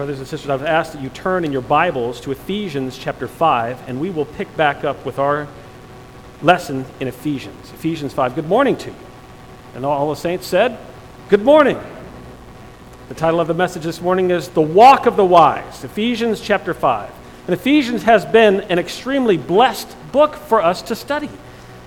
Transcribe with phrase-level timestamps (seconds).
[0.00, 3.28] Brothers and sisters, I would ask that you turn in your Bibles to Ephesians chapter
[3.28, 5.46] 5, and we will pick back up with our
[6.40, 7.70] lesson in Ephesians.
[7.74, 8.34] Ephesians 5.
[8.34, 8.96] Good morning to you.
[9.74, 10.78] And all the saints said,
[11.28, 11.78] Good morning.
[13.10, 16.72] The title of the message this morning is The Walk of the Wise, Ephesians chapter
[16.72, 17.12] 5.
[17.48, 21.28] And Ephesians has been an extremely blessed book for us to study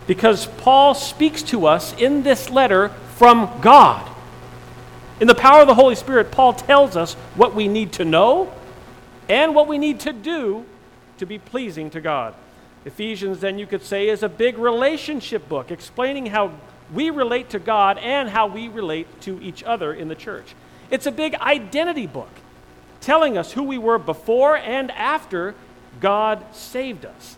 [0.06, 4.08] because Paul speaks to us in this letter from God.
[5.20, 8.52] In the power of the Holy Spirit, Paul tells us what we need to know
[9.30, 10.66] and what we need to do
[11.18, 12.34] to be pleasing to God.
[12.86, 16.52] Ephesians, then, you could say, is a big relationship book explaining how
[16.94, 20.54] we relate to God and how we relate to each other in the church.
[20.92, 22.30] It's a big identity book
[23.00, 25.56] telling us who we were before and after
[26.00, 27.38] God saved us.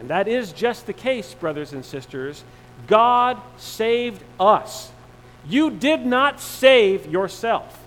[0.00, 2.42] And that is just the case, brothers and sisters.
[2.86, 4.90] God saved us.
[5.48, 7.86] You did not save yourself,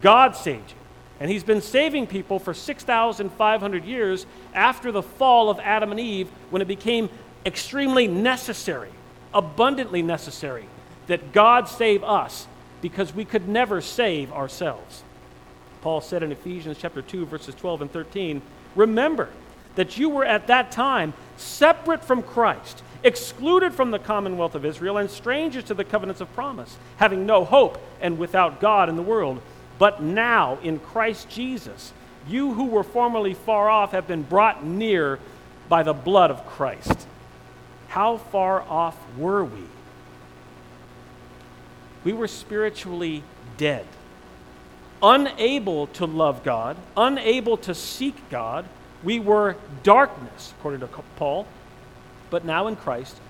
[0.00, 0.76] God saved you.
[1.20, 6.28] And He's been saving people for 6,500 years after the fall of Adam and Eve
[6.50, 7.08] when it became
[7.46, 8.90] extremely necessary,
[9.32, 10.66] abundantly necessary,
[11.06, 12.46] that God save us
[12.80, 15.04] because we could never save ourselves.
[15.80, 18.42] Paul said in Ephesians chapter 2 verses 12 and 13,
[18.74, 19.28] "Remember
[19.76, 24.98] that you were at that time separate from Christ, excluded from the commonwealth of Israel,
[24.98, 29.02] and strangers to the covenants of promise, having no hope and without God in the
[29.02, 29.40] world.
[29.78, 31.92] But now, in Christ Jesus,
[32.28, 35.18] you who were formerly far off have been brought near
[35.68, 37.06] by the blood of Christ.
[37.88, 39.64] How far off were we?
[42.04, 43.22] We were spiritually
[43.56, 43.86] dead,
[45.02, 48.66] unable to love God, unable to seek God
[49.02, 50.86] we were darkness, according to
[51.16, 51.46] Paul,
[52.32, 53.20] but now in Christ,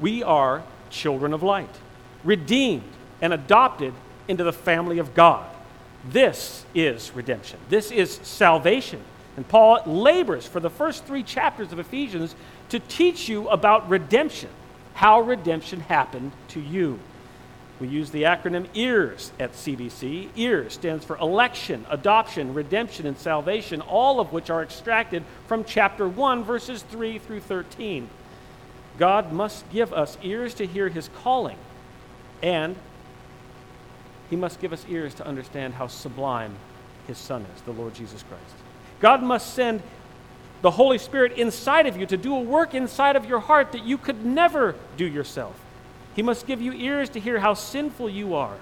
[0.00, 1.74] we are children of light,
[2.24, 2.90] redeemed
[3.20, 3.92] and adopted
[4.28, 5.46] into the family of God.
[6.08, 7.60] This is redemption.
[7.68, 9.02] This is salvation.
[9.36, 12.34] And Paul labors for the first three chapters of Ephesians
[12.70, 14.48] to teach you about redemption,
[14.94, 16.98] how redemption happened to you.
[17.78, 20.30] We use the acronym EARS at CBC.
[20.34, 26.08] EARS stands for election, adoption, redemption, and salvation, all of which are extracted from chapter
[26.08, 28.08] 1, verses 3 through 13.
[28.98, 31.58] God must give us ears to hear his calling,
[32.42, 32.76] and
[34.30, 36.54] he must give us ears to understand how sublime
[37.06, 38.54] his Son is, the Lord Jesus Christ.
[39.00, 39.82] God must send
[40.62, 43.84] the Holy Spirit inside of you to do a work inside of your heart that
[43.84, 45.54] you could never do yourself.
[46.14, 48.56] He must give you ears to hear how sinful you are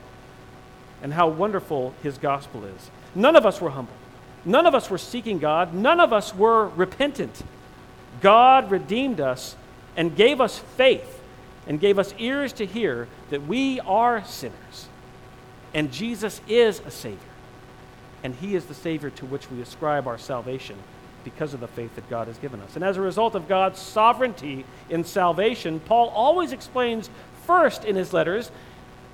[1.03, 2.91] and how wonderful his gospel is.
[3.15, 3.95] None of us were humble.
[4.45, 5.73] None of us were seeking God.
[5.73, 7.43] None of us were repentant.
[8.21, 9.57] God redeemed us
[9.97, 11.21] and gave us faith
[11.67, 14.89] and gave us ears to hear that we are sinners.
[15.73, 17.19] And Jesus is a Savior.
[18.23, 20.77] And He is the Savior to which we ascribe our salvation
[21.25, 22.77] because of the faith that God has given us.
[22.77, 27.09] And as a result of God's sovereignty in salvation, Paul always explains
[27.47, 28.51] first in his letters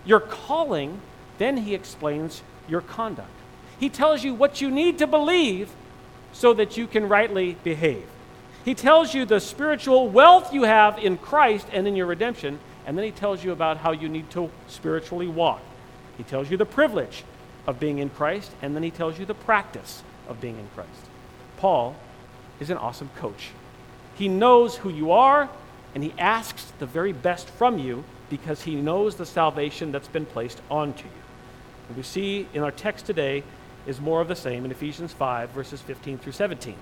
[0.05, 1.01] your calling,
[1.39, 3.31] then he explains your conduct.
[3.79, 5.71] He tells you what you need to believe
[6.33, 8.07] so that you can rightly behave.
[8.65, 12.97] He tells you the spiritual wealth you have in Christ and in your redemption, and
[12.97, 15.63] then he tells you about how you need to spiritually walk.
[16.19, 17.25] He tells you the privilege
[17.67, 21.07] of being in Christ, and then he tells you the practice of being in Christ.
[21.57, 21.97] Paul
[22.59, 23.51] is an awesome coach.
[24.15, 25.49] He knows who you are,
[25.95, 30.27] and he asks the very best from you because he knows the salvation that's been
[30.27, 31.23] placed onto you.
[31.89, 33.43] And we see in our text today
[33.87, 36.75] is more of the same in Ephesians 5, verses 15 through 17.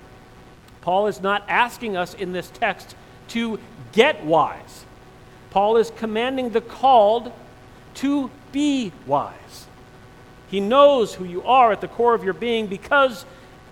[0.89, 2.97] Paul is not asking us in this text
[3.29, 3.61] to
[3.93, 4.87] get wise.
[5.51, 7.31] Paul is commanding the called
[7.97, 9.67] to be wise.
[10.51, 13.27] He knows who you are at the core of your being because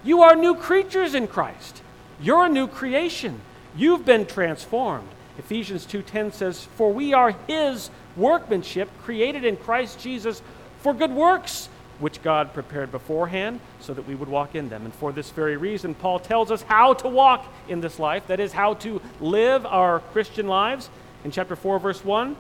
[0.05, 1.81] you are new creatures in Christ.
[2.21, 3.41] You're a new creation.
[3.75, 5.09] You've been transformed.
[5.39, 10.43] Ephesians 2:10 says, "For we are his workmanship, created in Christ Jesus
[10.81, 14.95] for good works, which God prepared beforehand so that we would walk in them." And
[14.95, 18.53] for this very reason, Paul tells us how to walk in this life, that is
[18.53, 20.91] how to live our Christian lives.
[21.25, 22.37] In chapter 4 verse 1,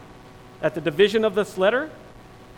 [0.62, 1.90] at the division of this letter,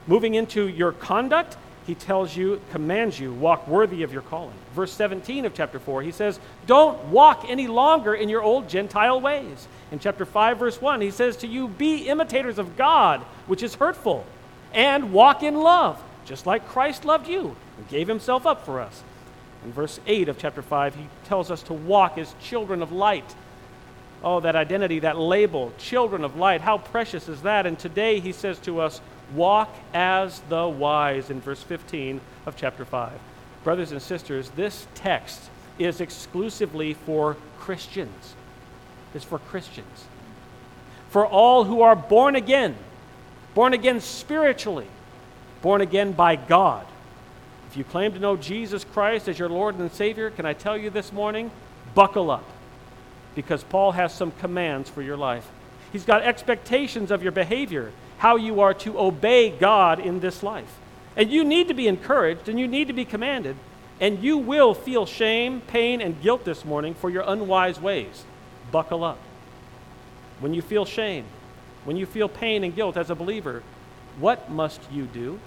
[0.07, 1.57] moving into your conduct,
[1.89, 4.53] he tells you, commands you, walk worthy of your calling.
[4.75, 9.19] Verse 17 of chapter 4, he says, Don't walk any longer in your old Gentile
[9.19, 9.67] ways.
[9.91, 13.77] In chapter 5, verse 1, he says to you, Be imitators of God, which is
[13.77, 14.27] hurtful,
[14.75, 19.03] and walk in love, just like Christ loved you and gave himself up for us.
[19.65, 23.35] In verse 8 of chapter 5, he tells us to walk as children of light.
[24.23, 27.67] Oh, that identity, that label, children of light, how precious is that?
[27.67, 29.01] And today he says to us,
[29.35, 33.13] Walk as the wise in verse 15 of chapter 5.
[33.65, 38.35] Brothers and sisters, this text is exclusively for Christians.
[39.15, 40.05] It's for Christians.
[41.11, 42.77] For all who are born again,
[43.55, 44.87] born again spiritually,
[45.63, 46.87] born again by God.
[47.71, 50.77] If you claim to know Jesus Christ as your Lord and Savior, can I tell
[50.77, 51.51] you this morning?
[51.95, 52.45] Buckle up.
[53.35, 55.47] Because Paul has some commands for your life.
[55.93, 60.79] He's got expectations of your behavior, how you are to obey God in this life.
[61.17, 63.57] And you need to be encouraged and you need to be commanded.
[64.01, 68.25] And you will feel shame, pain, and guilt this morning for your unwise ways.
[68.71, 69.19] Buckle up.
[70.41, 71.25] When you feel shame,
[71.85, 73.63] when you feel pain and guilt as a believer,
[74.19, 75.39] what must you do?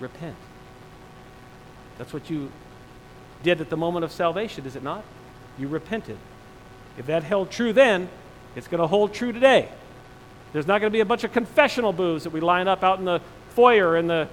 [0.00, 0.36] Repent.
[1.98, 2.50] That's what you
[3.42, 5.04] did at the moment of salvation, is it not?
[5.58, 6.18] You repented.
[6.98, 8.08] If that held true then,
[8.56, 9.68] it's going to hold true today.
[10.52, 12.98] There's not going to be a bunch of confessional booths that we line up out
[12.98, 14.28] in the foyer in the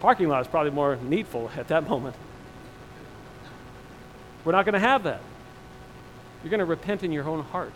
[0.00, 2.16] parking lot is probably more needful at that moment.
[4.44, 5.20] We're not going to have that.
[6.42, 7.72] You're going to repent in your own heart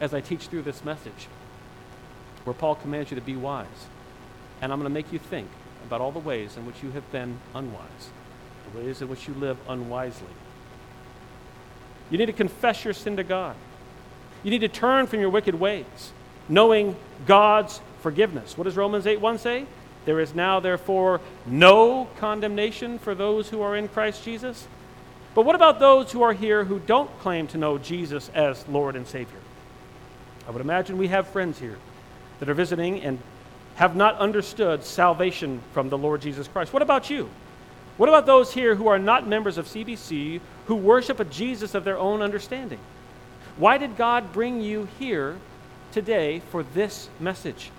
[0.00, 1.28] as I teach through this message,
[2.44, 3.66] where Paul commands you to be wise.
[4.60, 5.48] And I'm going to make you think
[5.86, 8.10] about all the ways in which you have been unwise,
[8.72, 10.28] the ways in which you live unwisely.
[12.10, 13.56] You need to confess your sin to God.
[14.42, 16.12] You need to turn from your wicked ways,
[16.48, 16.96] knowing
[17.26, 18.56] God's forgiveness.
[18.58, 19.66] What does Romans 8 1 say?
[20.04, 24.66] There is now, therefore, no condemnation for those who are in Christ Jesus.
[25.34, 28.96] But what about those who are here who don't claim to know Jesus as Lord
[28.96, 29.38] and Savior?
[30.46, 31.78] I would imagine we have friends here
[32.42, 33.20] that are visiting and
[33.76, 36.72] have not understood salvation from the Lord Jesus Christ.
[36.72, 37.30] What about you?
[37.98, 41.84] What about those here who are not members of CBC who worship a Jesus of
[41.84, 42.80] their own understanding?
[43.58, 45.36] Why did God bring you here
[45.92, 47.70] today for this message?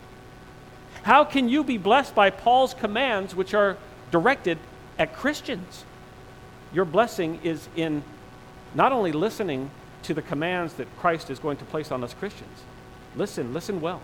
[1.01, 3.75] How can you be blessed by Paul's commands, which are
[4.11, 4.57] directed
[4.97, 5.83] at Christians?
[6.73, 8.01] Your blessing is in
[8.73, 9.71] not only listening
[10.03, 12.63] to the commands that Christ is going to place on us Christians,
[13.17, 13.99] listen, listen well.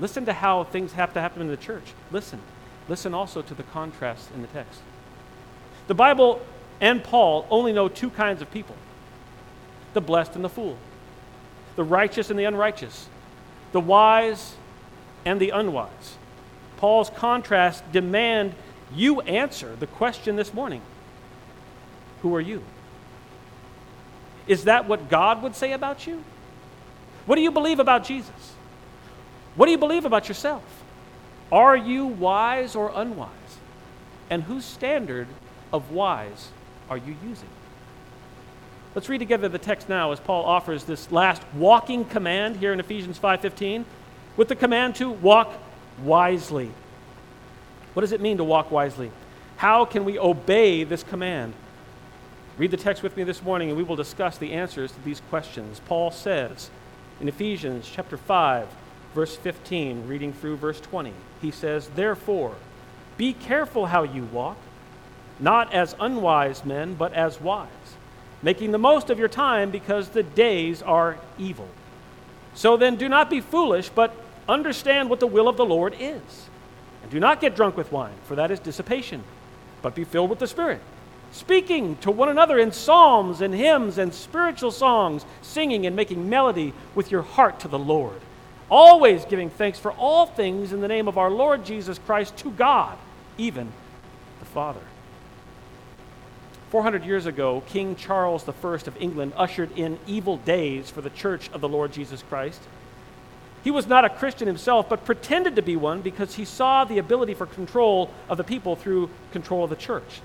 [0.00, 1.92] Listen to how things have to happen in the church.
[2.10, 2.40] Listen.
[2.88, 4.80] Listen also to the contrast in the text.
[5.88, 6.40] The Bible
[6.80, 8.76] and Paul only know two kinds of people
[9.94, 10.76] the blessed and the fool,
[11.76, 13.08] the righteous and the unrighteous,
[13.72, 14.54] the wise
[15.24, 16.16] and the unwise.
[16.76, 18.54] Paul's contrasts demand
[18.94, 20.82] you answer the question this morning
[22.22, 22.62] Who are you?
[24.46, 26.22] Is that what God would say about you?
[27.26, 28.54] What do you believe about Jesus?
[29.58, 30.62] What do you believe about yourself?
[31.50, 33.32] Are you wise or unwise?
[34.30, 35.26] And whose standard
[35.72, 36.50] of wise
[36.88, 37.48] are you using?
[38.94, 42.78] Let's read together the text now as Paul offers this last walking command here in
[42.78, 43.84] Ephesians 5:15
[44.36, 45.52] with the command to walk
[46.04, 46.70] wisely.
[47.94, 49.10] What does it mean to walk wisely?
[49.56, 51.52] How can we obey this command?
[52.58, 55.20] Read the text with me this morning and we will discuss the answers to these
[55.30, 55.80] questions.
[55.88, 56.70] Paul says
[57.20, 58.68] in Ephesians chapter 5
[59.18, 61.12] verse 15, reading through verse 20.
[61.42, 62.54] He says, Therefore,
[63.16, 64.56] be careful how you walk,
[65.40, 67.66] not as unwise men, but as wise,
[68.44, 71.66] making the most of your time because the days are evil.
[72.54, 74.14] So then, do not be foolish, but
[74.48, 76.48] understand what the will of the Lord is.
[77.02, 79.24] And do not get drunk with wine, for that is dissipation,
[79.82, 80.80] but be filled with the Spirit,
[81.32, 86.72] speaking to one another in psalms and hymns and spiritual songs, singing and making melody
[86.94, 88.20] with your heart to the Lord
[88.70, 92.50] always giving thanks for all things in the name of our Lord Jesus Christ to
[92.50, 92.96] God,
[93.36, 93.72] even
[94.40, 94.80] the Father.
[96.70, 101.48] 400 years ago, King Charles I of England ushered in evil days for the church
[101.52, 102.60] of the Lord Jesus Christ.
[103.64, 106.98] He was not a Christian himself, but pretended to be one because he saw the
[106.98, 110.20] ability for control of the people through control of the church.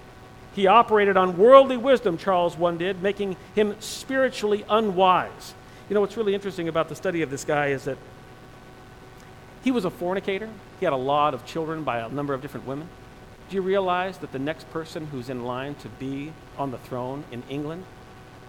[0.54, 5.54] He operated on worldly wisdom, Charles I did, making him spiritually unwise.
[5.90, 7.98] You know what's really interesting about the study of this guy is that
[9.64, 10.50] he was a fornicator.
[10.80, 12.90] He had a lot of children by a number of different women.
[13.50, 17.24] Do you realize that the next person who's in line to be on the throne
[17.32, 17.86] in England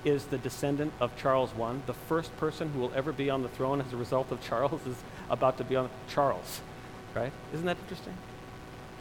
[0.05, 1.75] is the descendant of Charles I?
[1.87, 4.87] The first person who will ever be on the throne as a result of Charles
[4.87, 4.97] is
[5.31, 6.61] about to be on Charles,
[7.15, 7.33] right?
[7.53, 8.15] Isn't that interesting?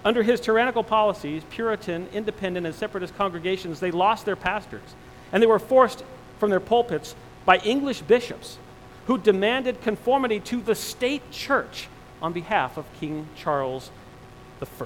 [0.05, 4.95] Under his tyrannical policies, Puritan, independent, and separatist congregations, they lost their pastors,
[5.31, 6.03] and they were forced
[6.39, 7.15] from their pulpits
[7.45, 8.57] by English bishops
[9.07, 11.87] who demanded conformity to the state church
[12.23, 13.91] on behalf of King Charles
[14.61, 14.85] I.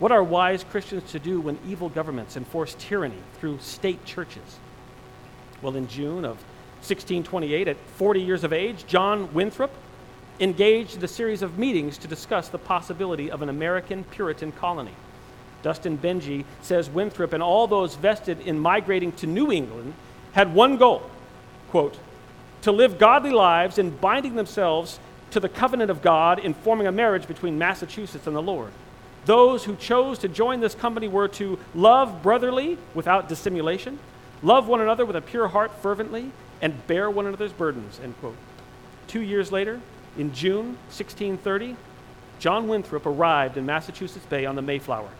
[0.00, 4.58] What are wise Christians to do when evil governments enforce tyranny through state churches?
[5.62, 6.38] Well, in June of
[6.80, 9.70] 1628, at 40 years of age, John Winthrop
[10.40, 14.94] engaged in a series of meetings to discuss the possibility of an American Puritan colony.
[15.62, 19.94] Dustin Benge, says Winthrop and all those vested in migrating to New England
[20.32, 21.08] had one goal
[21.74, 21.98] quote,
[22.62, 25.00] to live godly lives in binding themselves
[25.34, 28.70] to the covenant of God in forming a marriage between Massachusetts and the Lord.
[29.24, 33.98] Those who chose to join this company were to love brotherly without dissimulation,
[34.44, 36.30] love one another with a pure heart fervently,
[36.62, 37.98] and bear one another's burdens.
[38.00, 38.36] End quote.
[39.08, 39.80] Two years later,
[40.16, 41.74] in June 1630,
[42.38, 45.10] John Winthrop arrived in Massachusetts Bay on the Mayflower.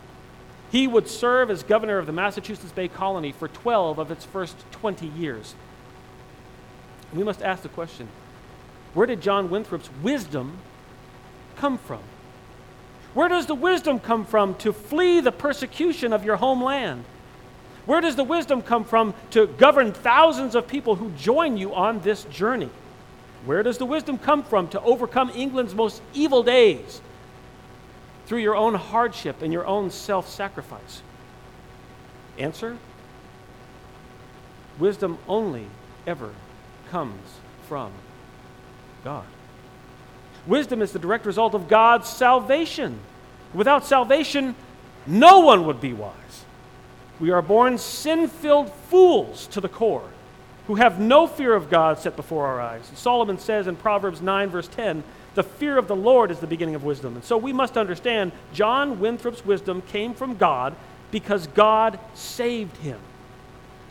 [0.71, 4.55] He would serve as governor of the Massachusetts Bay Colony for 12 of its first
[4.71, 5.55] 20 years.
[7.13, 8.07] We must ask the question
[8.95, 10.57] where did John Winthrop's wisdom
[11.57, 12.01] come from?
[13.13, 17.03] Where does the wisdom come from to flee the persecution of your homeland?
[17.85, 21.99] Where does the wisdom come from to govern thousands of people who join you on
[21.99, 22.69] this journey?
[23.45, 27.01] Where does the wisdom come from to overcome England's most evil days
[28.25, 31.01] through your own hardship and your own self sacrifice?
[32.37, 32.77] Answer
[34.79, 35.67] Wisdom only
[36.07, 36.33] ever
[36.89, 37.21] comes
[37.67, 37.91] from
[39.05, 39.23] God.
[40.47, 42.99] Wisdom is the direct result of God's salvation.
[43.53, 44.55] Without salvation,
[45.05, 46.43] no one would be wise.
[47.19, 50.09] We are born sin filled fools to the core
[50.65, 52.91] who have no fear of God set before our eyes.
[52.95, 55.03] Solomon says in Proverbs 9, verse 10,
[55.35, 57.13] the fear of the Lord is the beginning of wisdom.
[57.13, 60.75] And so we must understand John Winthrop's wisdom came from God
[61.11, 62.99] because God saved him.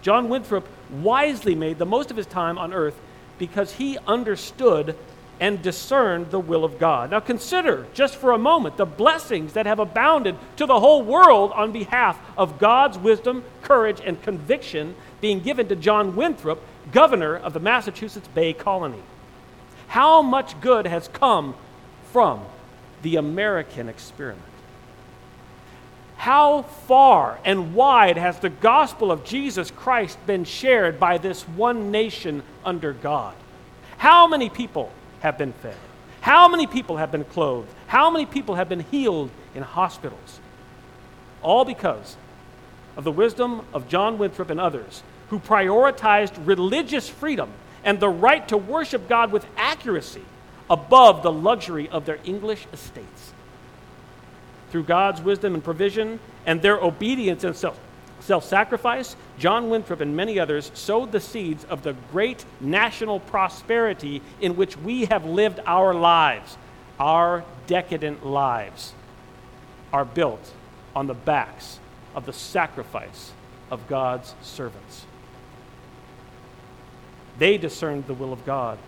[0.02, 2.98] John Winthrop wisely made the most of his time on earth
[3.38, 4.96] because he understood
[5.40, 7.10] and discerned the will of God.
[7.10, 11.52] Now consider just for a moment the blessings that have abounded to the whole world
[11.52, 16.60] on behalf of God's wisdom, courage, and conviction being given to John Winthrop,
[16.92, 19.02] governor of the Massachusetts Bay Colony.
[19.88, 21.54] How much good has come
[22.12, 22.44] from
[23.02, 24.53] the American experiment?
[26.16, 31.90] How far and wide has the gospel of Jesus Christ been shared by this one
[31.90, 33.34] nation under God?
[33.98, 34.90] How many people
[35.20, 35.76] have been fed?
[36.20, 37.68] How many people have been clothed?
[37.86, 40.40] How many people have been healed in hospitals?
[41.42, 42.16] All because
[42.96, 47.50] of the wisdom of John Winthrop and others who prioritized religious freedom
[47.84, 50.22] and the right to worship God with accuracy
[50.70, 53.13] above the luxury of their English estates.
[54.74, 57.78] Through God's wisdom and provision and their obedience and self
[58.18, 64.20] self sacrifice, John Winthrop and many others sowed the seeds of the great national prosperity
[64.40, 66.58] in which we have lived our lives.
[66.98, 68.94] Our decadent lives
[69.92, 70.52] are built
[70.96, 71.78] on the backs
[72.16, 73.30] of the sacrifice
[73.70, 75.06] of God's servants.
[77.38, 78.80] They discerned the will of God.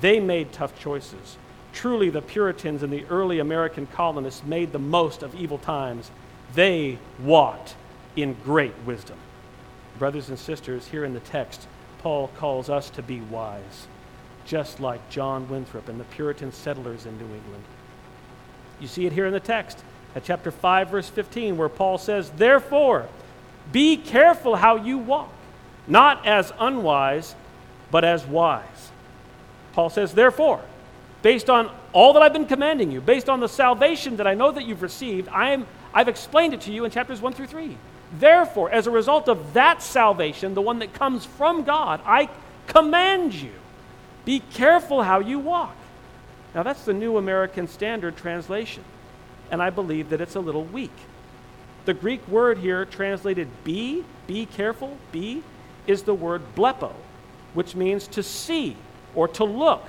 [0.00, 1.36] They made tough choices.
[1.72, 6.10] Truly, the Puritans and the early American colonists made the most of evil times.
[6.54, 7.74] They walked
[8.16, 9.16] in great wisdom.
[9.98, 11.66] Brothers and sisters, here in the text,
[11.98, 13.86] Paul calls us to be wise,
[14.46, 17.64] just like John Winthrop and the Puritan settlers in New England.
[18.80, 19.84] You see it here in the text
[20.14, 23.08] at chapter 5, verse 15, where Paul says, Therefore,
[23.70, 25.30] be careful how you walk,
[25.86, 27.34] not as unwise,
[27.90, 28.90] but as wise.
[29.72, 30.62] Paul says, Therefore,
[31.22, 34.50] based on all that I've been commanding you, based on the salvation that I know
[34.50, 37.76] that you've received, I am, I've explained it to you in chapters 1 through 3.
[38.18, 42.28] Therefore, as a result of that salvation, the one that comes from God, I
[42.66, 43.52] command you
[44.24, 45.74] be careful how you walk.
[46.54, 48.84] Now, that's the New American Standard Translation,
[49.50, 50.92] and I believe that it's a little weak.
[51.84, 55.42] The Greek word here translated be, be careful, be,
[55.86, 56.92] is the word blepo,
[57.54, 58.76] which means to see
[59.14, 59.84] or to look,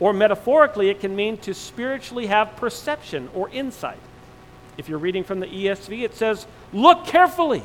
[0.00, 3.98] or metaphorically, it can mean to spiritually have perception or insight.
[4.76, 7.62] If you're reading from the ESV, it says, Look carefully.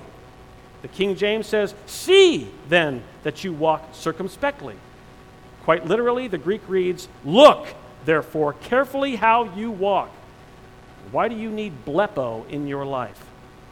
[0.81, 4.75] The King James says, See then that you walk circumspectly.
[5.63, 7.67] Quite literally, the Greek reads, Look,
[8.05, 10.09] therefore, carefully how you walk.
[11.11, 13.25] Why do you need blepo in your life?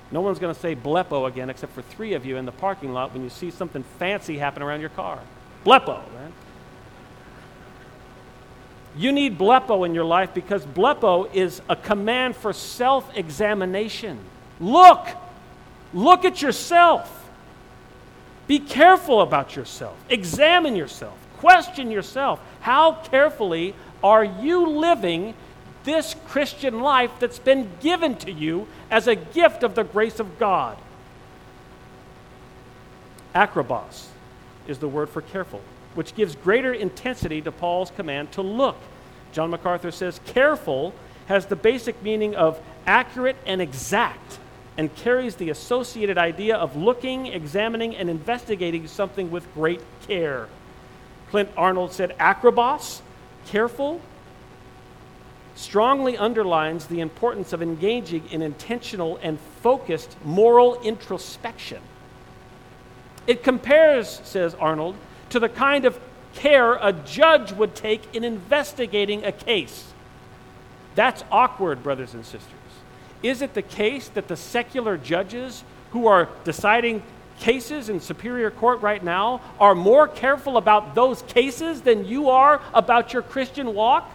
[0.09, 2.93] No one's going to say blepo again except for three of you in the parking
[2.93, 5.19] lot when you see something fancy happen around your car.
[5.65, 6.26] Blepo, man.
[8.97, 14.17] You need blepo in your life because blepo is a command for self examination.
[14.59, 15.07] Look,
[15.93, 17.13] look at yourself.
[18.47, 19.95] Be careful about yourself.
[20.09, 21.15] Examine yourself.
[21.37, 22.39] Question yourself.
[22.61, 25.35] How carefully are you living
[25.83, 30.39] this Christian life that's been given to you as a gift of the grace of
[30.39, 30.75] God?
[33.35, 34.07] Akribos
[34.67, 35.61] is the word for careful
[35.97, 38.77] which gives greater intensity to Paul's command to look.
[39.31, 40.93] John MacArthur says, careful
[41.25, 44.37] has the basic meaning of accurate and exact.
[44.77, 50.47] and carries the associated idea of looking, examining, and investigating something with great care.
[51.31, 53.01] Clint Arnold said, akribos,
[53.47, 53.99] careful,
[55.55, 61.81] strongly underlines the importance of engaging in intentional and focused moral introspection.
[63.25, 64.95] It compares, says Arnold,
[65.29, 65.99] to the kind of
[66.33, 69.93] care a judge would take in investigating a case.
[70.95, 72.53] That's awkward, brothers and sisters.
[73.23, 77.01] Is it the case that the secular judges who are deciding
[77.39, 82.61] cases in Superior Court right now are more careful about those cases than you are
[82.73, 84.09] about your Christian walk?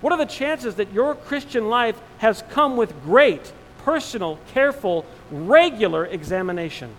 [0.00, 6.06] What are the chances that your Christian life has come with great, personal, careful, regular
[6.06, 6.90] examination?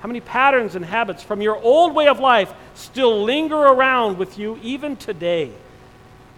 [0.00, 4.38] How many patterns and habits from your old way of life still linger around with
[4.38, 5.52] you even today?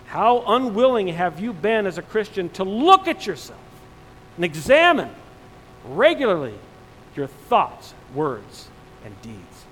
[0.06, 3.60] How unwilling have you been as a Christian to look at yourself
[4.36, 5.10] and examine
[5.84, 6.54] regularly
[7.14, 8.68] your thoughts, words,
[9.04, 9.64] and deeds?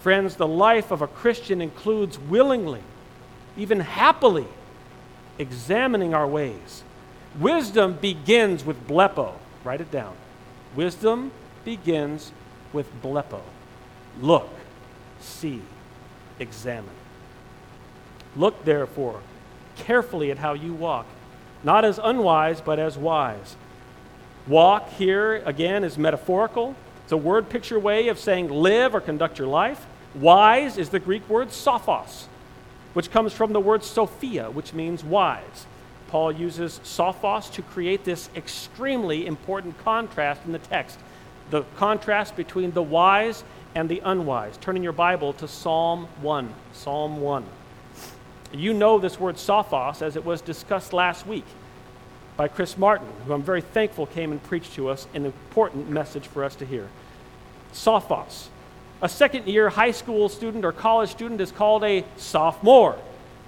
[0.00, 2.82] Friends, the life of a Christian includes willingly,
[3.56, 4.48] even happily,
[5.38, 6.82] examining our ways.
[7.38, 9.34] Wisdom begins with blepo.
[9.62, 10.14] Write it down.
[10.74, 11.30] Wisdom
[11.64, 12.32] begins
[12.72, 13.40] with blepo.
[14.20, 14.50] Look,
[15.20, 15.62] see,
[16.38, 16.90] examine.
[18.36, 19.20] Look, therefore,
[19.76, 21.06] carefully at how you walk,
[21.62, 23.56] not as unwise, but as wise.
[24.46, 26.74] Walk here, again, is metaphorical.
[27.04, 29.86] It's a word picture way of saying live or conduct your life.
[30.14, 32.26] Wise is the Greek word sophos,
[32.92, 35.66] which comes from the word sophia, which means wise.
[36.08, 40.98] Paul uses sophos to create this extremely important contrast in the text
[41.52, 43.44] the contrast between the wise
[43.74, 44.56] and the unwise.
[44.56, 46.52] Turn in your Bible to Psalm 1.
[46.72, 47.44] Psalm 1.
[48.54, 51.44] You know this word sophos as it was discussed last week
[52.38, 56.26] by Chris Martin, who I'm very thankful came and preached to us an important message
[56.26, 56.88] for us to hear.
[57.74, 58.46] Sophos.
[59.02, 62.96] A second year high school student or college student is called a sophomore,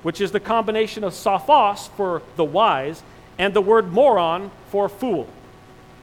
[0.03, 3.03] which is the combination of sophos for the wise
[3.39, 5.27] and the word moron for fool.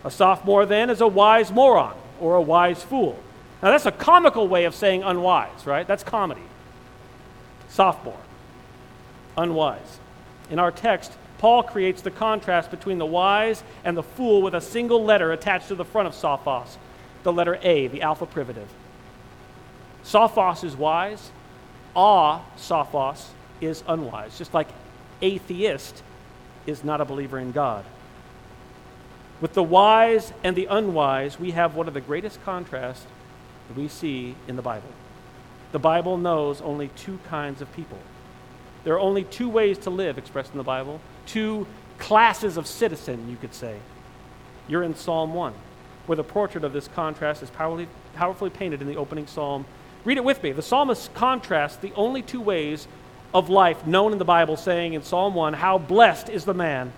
[0.04, 3.20] A sophomore then is a wise moron or a wise fool.
[3.62, 5.88] Now that's a comical way of saying unwise, right?
[5.88, 6.42] That's comedy.
[7.70, 8.18] Sophomore
[9.38, 10.00] unwise.
[10.50, 14.62] In our text, Paul creates the contrast between the wise and the fool with a
[14.62, 16.78] single letter attached to the front of sophos,
[17.24, 18.68] the letter A, the alpha privative.
[20.04, 21.32] Sophos is wise,
[21.96, 23.28] ah, sophos
[23.60, 24.68] is unwise, just like
[25.22, 26.04] atheist
[26.66, 27.86] is not a believer in God.
[29.42, 33.06] With the wise and the unwise, we have one of the greatest contrasts
[33.68, 34.90] that we see in the Bible.
[35.74, 37.98] The Bible knows only two kinds of people
[38.84, 41.68] there are only two ways to live expressed in the Bible, two
[42.00, 43.78] classes of citizen, you could say.
[44.68, 45.54] You're in Psalm 1,
[46.08, 49.66] where the portrait of this contrast is powerfully, powerfully painted in the opening psalm.
[50.04, 50.52] Read it with me.
[50.52, 52.88] The psalmist contrasts the only two ways
[53.34, 56.92] of life known in the Bible, saying in Psalm 1, How blessed is the man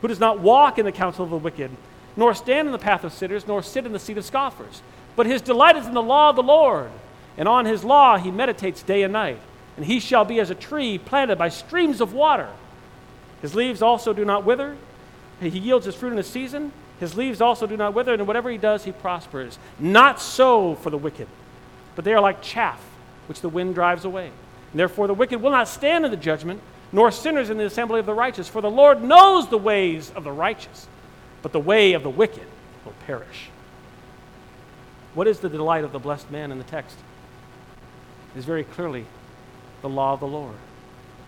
[0.00, 1.70] who does not walk in the counsel of the wicked,
[2.16, 4.82] nor stand in the path of sinners, nor sit in the seat of scoffers.
[5.16, 6.90] But his delight is in the law of the Lord,
[7.36, 9.40] and on his law he meditates day and night
[9.76, 12.48] and he shall be as a tree planted by streams of water.
[13.42, 14.76] His leaves also do not wither.
[15.40, 16.72] He yields his fruit in the season.
[17.00, 19.58] His leaves also do not wither, and whatever he does, he prospers.
[19.78, 21.26] Not so for the wicked,
[21.96, 22.80] but they are like chaff,
[23.26, 24.30] which the wind drives away.
[24.70, 26.60] And therefore, the wicked will not stand in the judgment,
[26.94, 28.48] nor sinners in the assembly of the righteous.
[28.48, 30.86] For the Lord knows the ways of the righteous,
[31.42, 32.46] but the way of the wicked
[32.84, 33.48] will perish.
[35.12, 36.96] What is the delight of the blessed man in the text?
[38.34, 39.06] It is very clearly
[39.82, 40.54] the law of the Lord,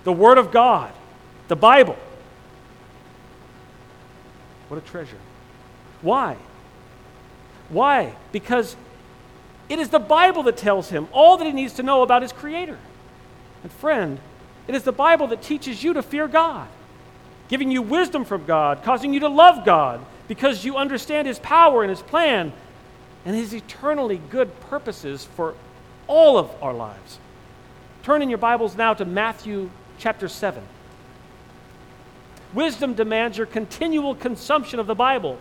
[0.04, 0.92] the Word of God,
[1.48, 1.96] the Bible.
[4.68, 5.18] What a treasure.
[6.00, 6.36] Why?
[7.70, 8.14] Why?
[8.30, 8.76] Because
[9.68, 12.32] it is the Bible that tells him all that he needs to know about his
[12.32, 12.78] Creator.
[13.64, 14.20] And friend,
[14.68, 16.68] it is the Bible that teaches you to fear God,
[17.48, 21.82] giving you wisdom from God, causing you to love God because you understand His power
[21.82, 22.52] and His plan
[23.24, 25.54] and His eternally good purposes for
[26.06, 27.18] all of our lives.
[28.02, 30.62] Turn in your Bibles now to Matthew chapter 7.
[32.54, 35.38] Wisdom demands your continual consumption of the Bible.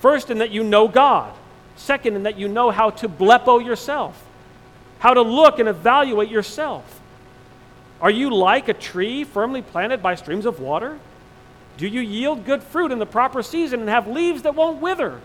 [0.00, 1.32] First, in that you know God.
[1.76, 4.22] Second, in that you know how to blepo yourself,
[4.98, 7.00] how to look and evaluate yourself.
[8.02, 10.98] Are you like a tree firmly planted by streams of water?
[11.76, 15.20] Do you yield good fruit in the proper season and have leaves that won't wither?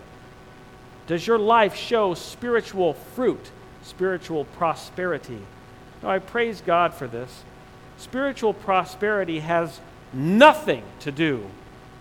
[1.08, 3.50] Does your life show spiritual fruit,
[3.82, 5.40] spiritual prosperity?
[6.02, 7.42] Now, I praise God for this.
[7.96, 9.80] Spiritual prosperity has
[10.12, 11.50] nothing to do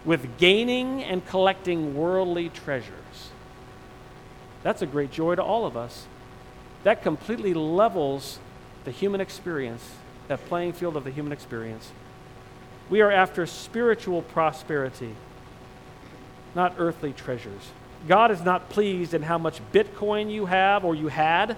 [0.05, 3.31] with gaining and collecting worldly treasures.
[4.61, 6.05] That's a great joy to all of us.
[6.83, 8.39] That completely levels
[8.85, 9.91] the human experience,
[10.27, 11.91] that playing field of the human experience.
[12.89, 15.15] We are after spiritual prosperity,
[16.55, 17.71] not earthly treasures.
[18.07, 21.57] God is not pleased in how much Bitcoin you have or you had,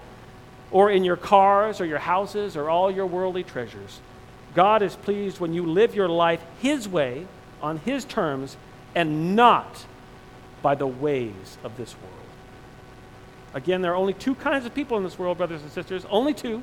[0.72, 4.00] or in your cars or your houses or all your worldly treasures.
[4.56, 7.28] God is pleased when you live your life His way,
[7.62, 8.58] on His terms,
[8.96, 9.86] and not
[10.62, 12.14] by the ways of this world.
[13.54, 16.34] Again, there are only two kinds of people in this world, brothers and sisters, only
[16.34, 16.62] two.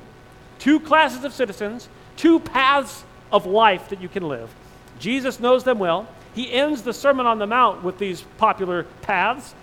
[0.59, 1.87] Two classes of citizens,
[2.17, 4.53] two paths of life that you can live.
[4.99, 6.07] Jesus knows them well.
[6.33, 9.55] He ends the Sermon on the Mount with these popular paths.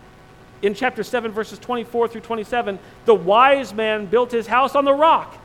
[0.62, 4.94] In chapter 7, verses 24 through 27, the wise man built his house on the
[4.94, 5.36] rock,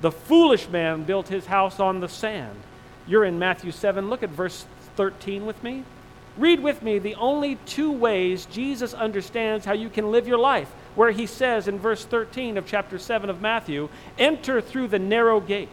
[0.00, 2.56] the foolish man built his house on the sand.
[3.06, 4.08] You're in Matthew 7.
[4.08, 4.64] Look at verse
[4.96, 5.84] 13 with me.
[6.38, 10.70] Read with me the only two ways Jesus understands how you can live your life,
[10.94, 15.40] where he says in verse 13 of chapter 7 of Matthew, Enter through the narrow
[15.40, 15.68] gate.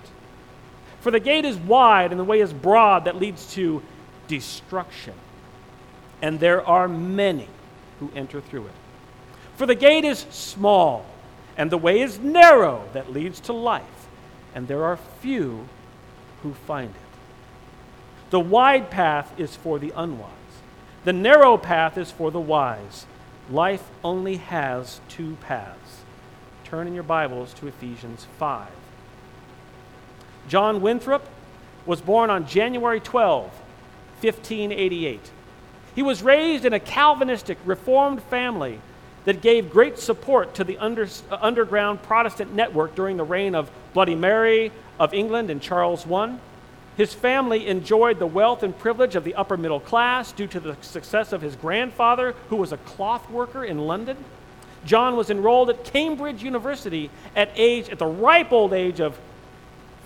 [1.02, 3.82] For the gate is wide and the way is broad that leads to
[4.28, 5.14] destruction.
[6.22, 7.48] And there are many
[8.00, 8.74] who enter through it.
[9.56, 11.06] For the gate is small
[11.60, 14.08] and the way is narrow that leads to life,
[14.56, 15.68] and there are few
[16.42, 18.30] who find it.
[18.30, 20.32] The wide path is for the unwise,
[21.04, 23.06] the narrow path is for the wise.
[23.52, 26.02] Life only has two paths.
[26.64, 28.68] Turn in your Bibles to Ephesians 5.
[30.50, 31.26] John Winthrop
[31.86, 33.44] was born on January 12,
[34.22, 35.32] 1588.
[35.96, 38.82] He was raised in a Calvinistic Reformed family
[39.26, 43.70] that gave great support to the under, uh, underground Protestant network during the reign of
[43.94, 46.38] Bloody Mary of England and Charles I.
[46.98, 50.76] His family enjoyed the wealth and privilege of the upper middle class due to the
[50.82, 54.18] success of his grandfather, who was a cloth worker in London.
[54.84, 59.20] John was enrolled at Cambridge University at age at the ripe old age of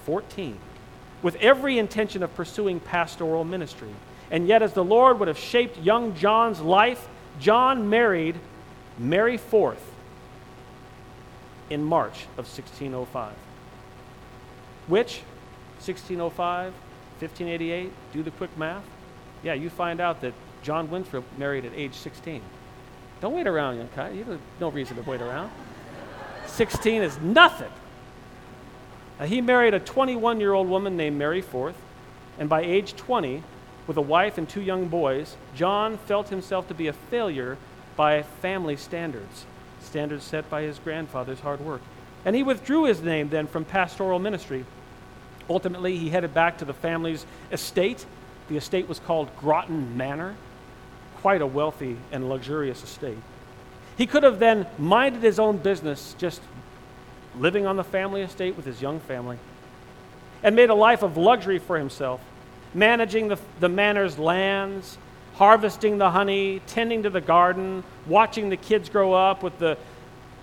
[0.05, 0.57] 14,
[1.21, 3.89] with every intention of pursuing pastoral ministry.
[4.31, 7.07] And yet, as the Lord would have shaped young John's life,
[7.39, 8.35] John married
[8.97, 9.91] Mary Forth
[11.69, 13.33] in March of 1605.
[14.87, 15.21] Which,
[15.79, 16.73] 1605,
[17.19, 18.83] 1588, do the quick math.
[19.43, 22.41] Yeah, you find out that John Winthrop married at age 16.
[23.21, 24.09] Don't wait around, young guy.
[24.11, 25.51] You have no reason to wait around.
[26.47, 27.71] 16 is nothing.
[29.19, 31.75] Now, he married a 21 year old woman named Mary Forth,
[32.39, 33.43] and by age 20,
[33.85, 37.57] with a wife and two young boys, John felt himself to be a failure
[37.95, 39.45] by family standards,
[39.81, 41.81] standards set by his grandfather's hard work.
[42.25, 44.65] And he withdrew his name then from pastoral ministry.
[45.49, 48.05] Ultimately, he headed back to the family's estate.
[48.47, 50.35] The estate was called Groton Manor,
[51.17, 53.17] quite a wealthy and luxurious estate.
[53.97, 56.41] He could have then minded his own business, just
[57.39, 59.37] living on the family estate with his young family,
[60.41, 62.21] and made a life of luxury for himself,
[62.73, 64.97] managing the, the manor's lands,
[65.35, 69.77] harvesting the honey, tending to the garden, watching the kids grow up with the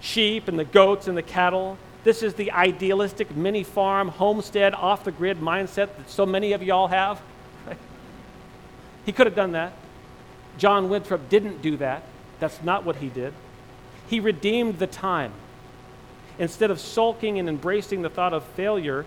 [0.00, 1.78] sheep and the goats and the cattle.
[2.02, 6.62] This is the idealistic mini farm, homestead, off the grid mindset that so many of
[6.62, 7.20] y'all have.
[9.06, 9.72] He could have done that.
[10.58, 12.02] John Winthrop didn't do that.
[12.38, 13.32] That's not what he did.
[14.08, 15.32] He redeemed the time.
[16.40, 19.04] Instead of sulking and embracing the thought of failure,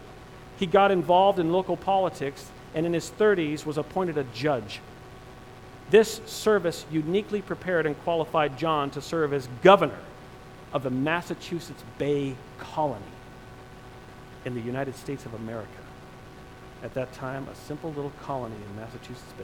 [0.59, 4.79] he got involved in local politics and in his 30s was appointed a judge.
[5.89, 9.97] This service uniquely prepared and qualified John to serve as governor
[10.71, 13.01] of the Massachusetts Bay Colony
[14.45, 15.69] in the United States of America.
[16.83, 19.43] At that time, a simple little colony in Massachusetts Bay.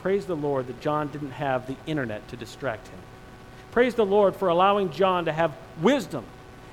[0.00, 2.98] Praise the Lord that John didn't have the internet to distract him.
[3.70, 6.26] Praise the Lord for allowing John to have wisdom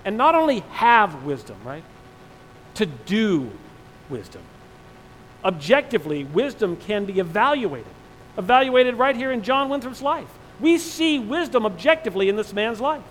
[0.06, 1.84] and not only have wisdom, right?
[2.76, 3.52] To do
[4.10, 4.42] wisdom.
[5.44, 7.92] Objectively, wisdom can be evaluated.
[8.38, 10.30] Evaluated right here in John Winthrop's life.
[10.60, 13.04] We see wisdom objectively in this man's life.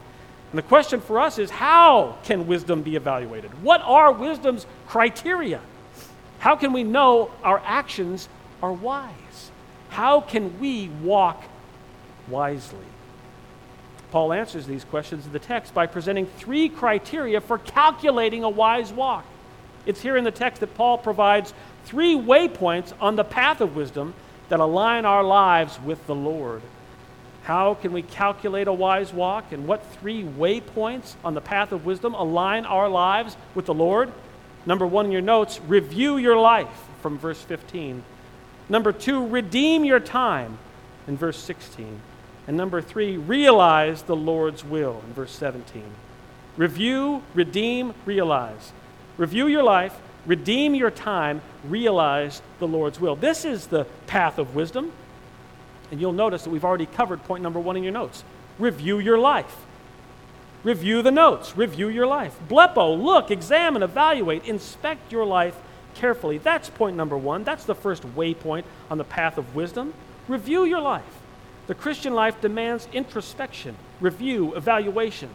[0.53, 3.62] And the question for us is how can wisdom be evaluated?
[3.62, 5.61] What are wisdom's criteria?
[6.38, 8.29] How can we know our actions
[8.62, 9.50] are wise?
[9.90, 11.42] How can we walk
[12.29, 12.79] wisely?
[14.11, 18.92] Paul answers these questions in the text by presenting three criteria for calculating a wise
[18.92, 19.25] walk.
[19.87, 24.14] It's here in the text that Paul provides three waypoints on the path of wisdom
[24.49, 26.62] that align our lives with the Lord.
[27.44, 29.53] How can we calculate a wise walk?
[29.53, 34.12] And what three waypoints on the path of wisdom align our lives with the Lord?
[34.66, 36.68] Number one in your notes, review your life
[37.01, 38.05] from verse 15
[38.70, 40.57] Number two, redeem your time
[41.09, 42.01] in verse 16.
[42.51, 45.85] And number three, realize the Lord's will in verse 17.
[46.57, 48.73] Review, redeem, realize.
[49.17, 53.15] Review your life, redeem your time, realize the Lord's will.
[53.15, 54.91] This is the path of wisdom.
[55.93, 58.25] And you'll notice that we've already covered point number one in your notes.
[58.59, 59.57] Review your life.
[60.65, 61.57] Review the notes.
[61.57, 62.37] Review your life.
[62.49, 65.55] Blepo, look, examine, evaluate, inspect your life
[65.95, 66.39] carefully.
[66.39, 67.45] That's point number one.
[67.45, 69.95] That's the first waypoint on the path of wisdom.
[70.27, 71.21] Review your life.
[71.71, 75.29] The Christian life demands introspection, review, evaluation.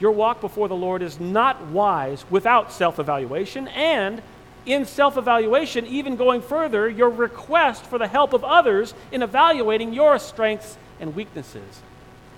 [0.00, 4.22] Your walk before the Lord is not wise without self evaluation, and
[4.64, 9.92] in self evaluation, even going further, your request for the help of others in evaluating
[9.92, 11.82] your strengths and weaknesses,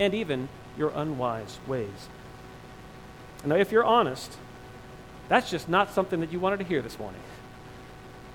[0.00, 2.08] and even your unwise ways.
[3.44, 4.36] Now, if you're honest,
[5.28, 7.20] that's just not something that you wanted to hear this morning.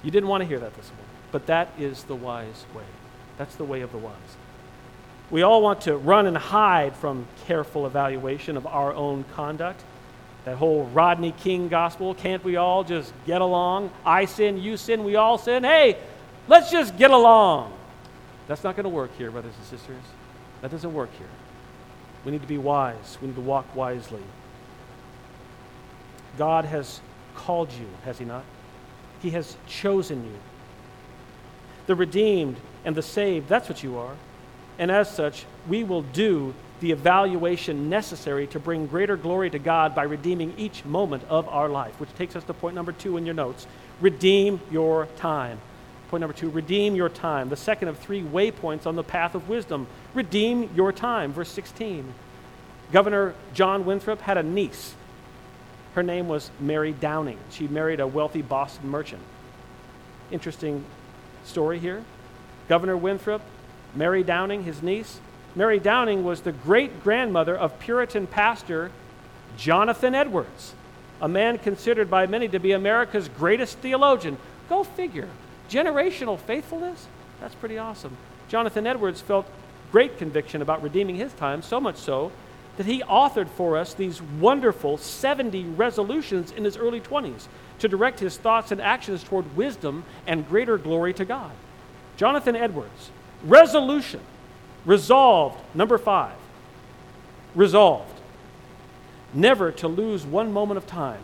[0.04, 2.86] You didn't want to hear that this morning, but that is the wise way.
[3.38, 4.38] That's the way of the wise.
[5.32, 9.84] We all want to run and hide from careful evaluation of our own conduct.
[10.46, 13.90] That whole Rodney King gospel, can't we all just get along?
[14.06, 15.64] I sin, you sin, we all sin.
[15.64, 15.98] Hey,
[16.48, 17.74] let's just get along.
[18.48, 20.04] That's not going to work here, brothers and sisters.
[20.62, 21.28] That doesn't work here.
[22.24, 24.24] We need to be wise, we need to walk wisely.
[26.38, 27.00] God has
[27.36, 28.44] called you, has He not?
[29.22, 30.38] He has chosen you.
[31.88, 34.16] The redeemed and the saved, that's what you are.
[34.78, 39.96] And as such, we will do the evaluation necessary to bring greater glory to God
[39.96, 43.26] by redeeming each moment of our life, which takes us to point number two in
[43.26, 43.66] your notes.
[44.02, 45.60] Redeem your time.
[46.10, 47.50] Point number two, redeem your time.
[47.50, 49.88] The second of three waypoints on the path of wisdom.
[50.14, 51.34] Redeem your time.
[51.34, 52.14] Verse 16.
[52.92, 54.94] Governor John Winthrop had a niece.
[55.96, 57.40] Her name was Mary Downing.
[57.52, 59.22] She married a wealthy Boston merchant.
[60.30, 60.84] Interesting
[61.46, 62.04] story here.
[62.68, 63.42] Governor Winthrop,
[63.96, 65.20] Mary Downing, his niece.
[65.56, 68.92] Mary Downing was the great grandmother of Puritan pastor
[69.58, 70.74] Jonathan Edwards,
[71.22, 74.38] a man considered by many to be America's greatest theologian.
[74.68, 75.30] Go figure.
[75.70, 77.08] Generational faithfulness?
[77.40, 78.18] That's pretty awesome.
[78.50, 79.48] Jonathan Edwards felt
[79.92, 82.32] great conviction about redeeming his time, so much so
[82.78, 87.48] that he authored for us these wonderful 70 resolutions in his early 20s
[87.80, 91.52] to direct his thoughts and actions toward wisdom and greater glory to God.
[92.18, 93.12] Jonathan Edwards,
[93.46, 94.20] resolution,
[94.86, 96.36] resolved, number five,
[97.54, 98.20] resolved,
[99.34, 101.22] never to lose one moment of time,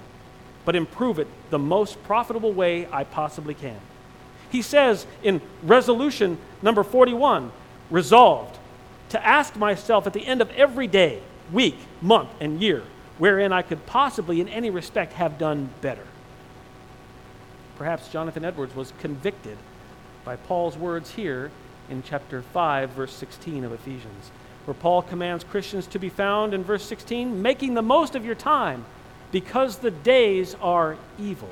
[0.63, 3.79] but improve it the most profitable way I possibly can.
[4.51, 7.51] He says in resolution number 41,
[7.89, 8.57] resolved,
[9.09, 12.83] to ask myself at the end of every day, week, month, and year
[13.21, 16.07] wherein I could possibly, in any respect, have done better.
[17.77, 19.59] Perhaps Jonathan Edwards was convicted
[20.25, 21.51] by Paul's words here
[21.91, 24.31] in chapter 5, verse 16 of Ephesians,
[24.65, 28.35] where Paul commands Christians to be found in verse 16, making the most of your
[28.35, 28.85] time
[29.31, 31.49] because the days are evil.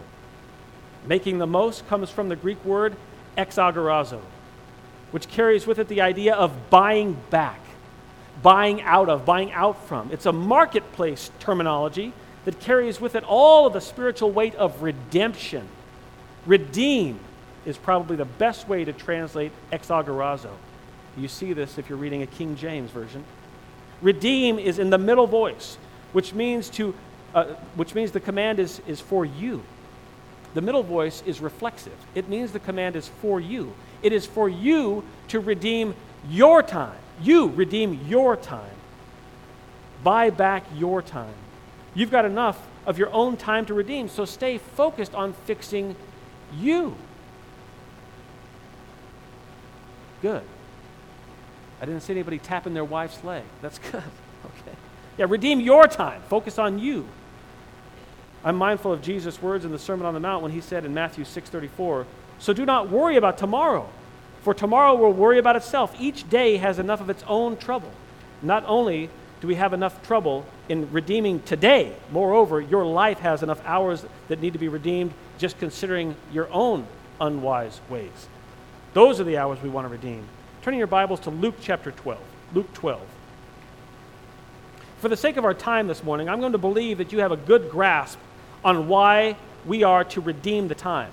[1.05, 2.95] Making the most comes from the Greek word
[3.37, 4.21] exagorazo,
[5.11, 7.59] which carries with it the idea of buying back,
[8.41, 10.09] buying out of, buying out from.
[10.11, 12.13] It's a marketplace terminology
[12.45, 15.67] that carries with it all of the spiritual weight of redemption.
[16.45, 17.19] Redeem
[17.69, 20.51] is probably the best way to translate exagorazo.
[21.17, 23.23] You see this if you're reading a King James version.
[24.01, 25.77] Redeem is in the middle voice,
[26.11, 26.95] which means to
[27.33, 29.61] uh, which means the command is, is for you.
[30.55, 31.93] The middle voice is reflexive.
[32.15, 33.73] It means the command is for you.
[34.01, 35.93] It is for you to redeem
[36.27, 36.97] your time.
[37.21, 38.75] You redeem your time.
[40.03, 41.35] Buy back your time.
[41.93, 45.95] You've got enough of your own time to redeem, so stay focused on fixing
[46.57, 46.95] you.
[50.21, 50.43] Good.
[51.81, 53.43] I didn't see anybody tapping their wife's leg.
[53.61, 53.95] That's good.
[54.45, 54.77] Okay.
[55.17, 56.21] Yeah, redeem your time.
[56.29, 57.07] Focus on you.
[58.43, 60.93] I'm mindful of Jesus' words in the Sermon on the Mount when he said in
[60.93, 62.05] Matthew 6:34,
[62.39, 63.89] "So do not worry about tomorrow,
[64.41, 65.93] for tomorrow will worry about itself.
[65.99, 67.91] Each day has enough of its own trouble."
[68.41, 69.09] Not only
[69.41, 74.41] do we have enough trouble in redeeming today, moreover, your life has enough hours that
[74.41, 76.87] need to be redeemed just considering your own
[77.19, 78.27] unwise ways.
[78.93, 80.25] Those are the hours we want to redeem.
[80.63, 82.19] Turning your Bibles to Luke chapter 12.
[82.53, 83.01] Luke 12.
[84.97, 87.31] For the sake of our time this morning, I'm going to believe that you have
[87.31, 88.17] a good grasp
[88.65, 91.11] on why we are to redeem the time.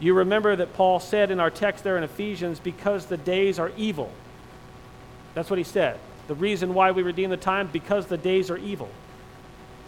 [0.00, 3.70] You remember that Paul said in our text there in Ephesians, because the days are
[3.76, 4.10] evil.
[5.34, 5.98] That's what he said.
[6.28, 8.88] The reason why we redeem the time, because the days are evil.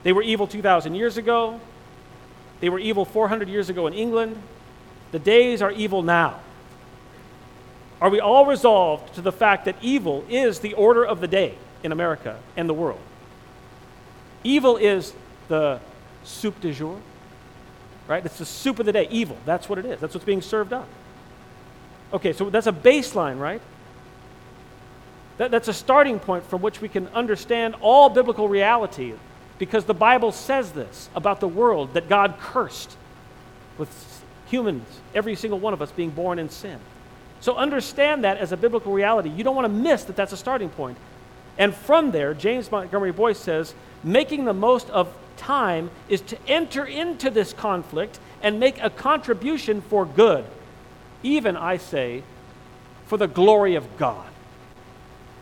[0.02, 1.59] They were evil 2,000 years ago.
[2.61, 4.40] They were evil 400 years ago in England.
[5.11, 6.40] The days are evil now.
[8.03, 11.55] Are we all resolved to the fact that evil is the order of the day
[11.85, 12.99] in America and the world?
[14.43, 15.15] Evil is
[15.47, 15.79] the
[16.25, 16.99] soup du jour,
[18.09, 18.27] right?
[18.27, 19.07] It's the soup of the day.
[19.09, 19.37] Evil.
[19.45, 20.01] That's what it is.
[20.01, 20.88] That's what's being served up.
[22.12, 23.62] Okay, so that's a baseline, right?
[25.38, 29.15] That, that's a starting point from which we can understand all biblical reality
[29.61, 32.97] because the Bible says this about the world that God cursed
[33.79, 36.81] with humans, every single one of us being born in sin.
[37.42, 39.28] So understand that as a biblical reality.
[39.28, 40.96] You don't want to miss that that's a starting point.
[41.59, 43.74] And from there, James Montgomery Boice says,
[44.05, 49.83] making the most of time is to enter into this conflict and make a contribution
[49.83, 50.44] for good.
[51.24, 52.22] Even, I say,
[53.07, 54.28] for the glory of God,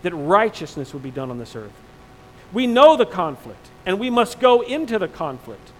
[0.00, 1.70] that righteousness would be done on this earth.
[2.50, 5.70] We know the conflict, and we must go into the conflict.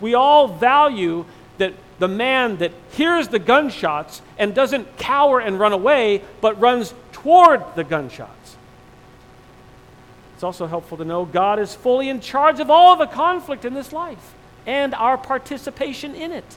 [0.00, 1.24] We all value
[1.58, 6.92] that the man that hears the gunshots and doesn't cower and run away, but runs
[7.12, 8.56] toward the gunshots.
[10.34, 13.74] It's also helpful to know God is fully in charge of all the conflict in
[13.74, 14.34] this life
[14.66, 16.56] and our participation in it.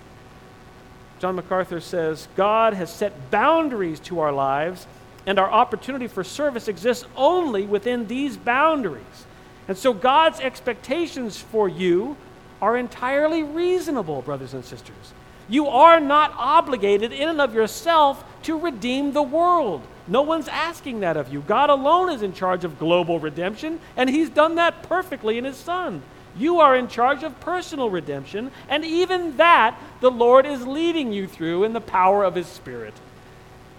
[1.20, 4.86] John MacArthur says God has set boundaries to our lives,
[5.26, 9.26] and our opportunity for service exists only within these boundaries.
[9.68, 12.16] And so God's expectations for you
[12.62, 15.14] are entirely reasonable, brothers and sisters.
[15.50, 19.82] You are not obligated in and of yourself to redeem the world.
[20.08, 21.42] No one's asking that of you.
[21.42, 25.58] God alone is in charge of global redemption, and He's done that perfectly in His
[25.58, 26.02] Son.
[26.38, 31.28] You are in charge of personal redemption, and even that the Lord is leading you
[31.28, 32.94] through in the power of His Spirit.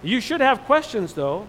[0.03, 1.47] You should have questions, though.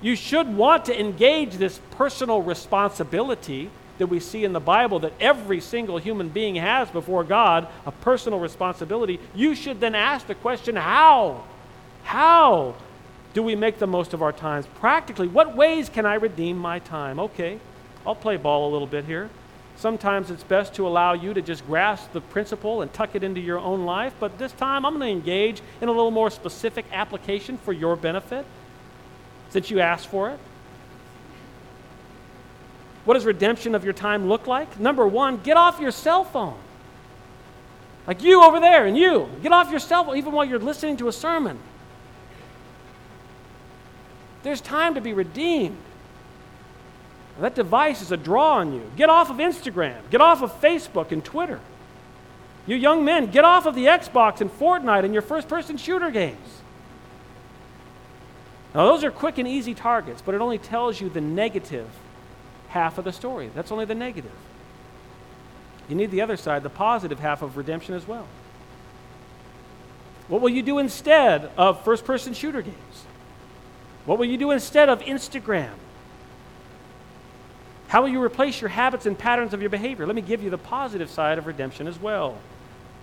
[0.00, 5.12] You should want to engage this personal responsibility that we see in the Bible that
[5.20, 10.34] every single human being has before God, a personal responsibility, you should then ask the
[10.34, 11.44] question how?
[12.04, 12.74] How
[13.34, 14.66] do we make the most of our times?
[14.80, 17.18] Practically, what ways can I redeem my time?
[17.18, 17.58] Okay,
[18.06, 19.28] I'll play ball a little bit here.
[19.76, 23.40] Sometimes it's best to allow you to just grasp the principle and tuck it into
[23.40, 26.86] your own life, but this time I'm going to engage in a little more specific
[26.92, 28.46] application for your benefit
[29.50, 30.38] since you asked for it.
[33.06, 34.80] What does redemption of your time look like?
[34.80, 36.58] Number one, get off your cell phone.
[38.06, 39.28] Like you over there and you.
[39.42, 41.58] Get off your cell phone even while you're listening to a sermon.
[44.42, 45.78] There's time to be redeemed.
[47.40, 48.90] That device is a draw on you.
[48.96, 49.98] Get off of Instagram.
[50.10, 51.60] Get off of Facebook and Twitter.
[52.66, 56.10] You young men, get off of the Xbox and Fortnite and your first person shooter
[56.10, 56.60] games.
[58.74, 61.88] Now, those are quick and easy targets, but it only tells you the negative
[62.68, 63.50] half of the story.
[63.54, 64.32] That's only the negative.
[65.88, 68.26] You need the other side, the positive half of redemption as well.
[70.28, 73.04] What will you do instead of first person shooter games?
[74.04, 75.74] What will you do instead of Instagram?
[77.88, 80.06] How will you replace your habits and patterns of your behavior?
[80.06, 82.36] Let me give you the positive side of redemption as well.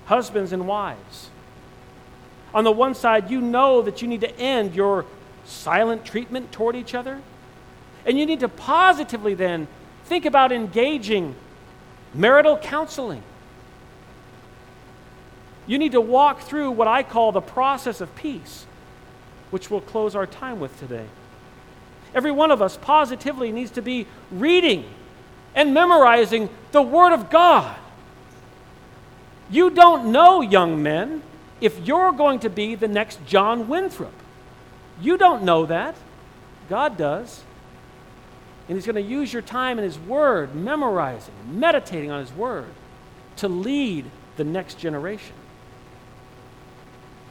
[0.06, 1.30] Husbands and wives.
[2.54, 5.06] On the one side, you know that you need to end your
[5.46, 7.22] silent treatment toward each other.
[8.06, 9.68] And you need to positively then
[10.06, 11.36] think about engaging
[12.14, 13.24] marital counseling.
[15.66, 18.66] You need to walk through what I call the process of peace,
[19.50, 21.06] which we'll close our time with today.
[22.14, 24.86] Every one of us positively needs to be reading
[25.56, 27.78] and memorizing the Word of God.
[29.50, 31.22] You don't know, young men,
[31.62, 34.14] if you're going to be the next John Winthrop.
[35.02, 35.96] You don't know that.
[36.70, 37.44] God does.
[38.68, 42.70] And He's going to use your time in His Word, memorizing, meditating on His Word,
[43.38, 44.06] to lead
[44.38, 45.36] the next generation.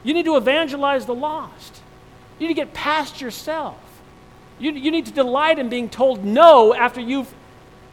[0.03, 1.81] You need to evangelize the lost.
[2.37, 3.77] You need to get past yourself.
[4.59, 7.33] You, you need to delight in being told no after you've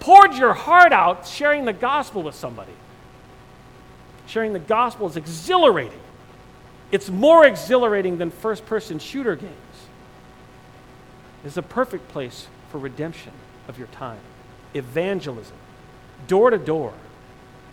[0.00, 2.72] poured your heart out sharing the gospel with somebody.
[4.26, 6.00] Sharing the gospel is exhilarating.
[6.92, 9.54] It's more exhilarating than first person shooter games.
[11.44, 13.32] It's a perfect place for redemption
[13.68, 14.20] of your time.
[14.74, 15.56] Evangelism,
[16.26, 16.92] door to door,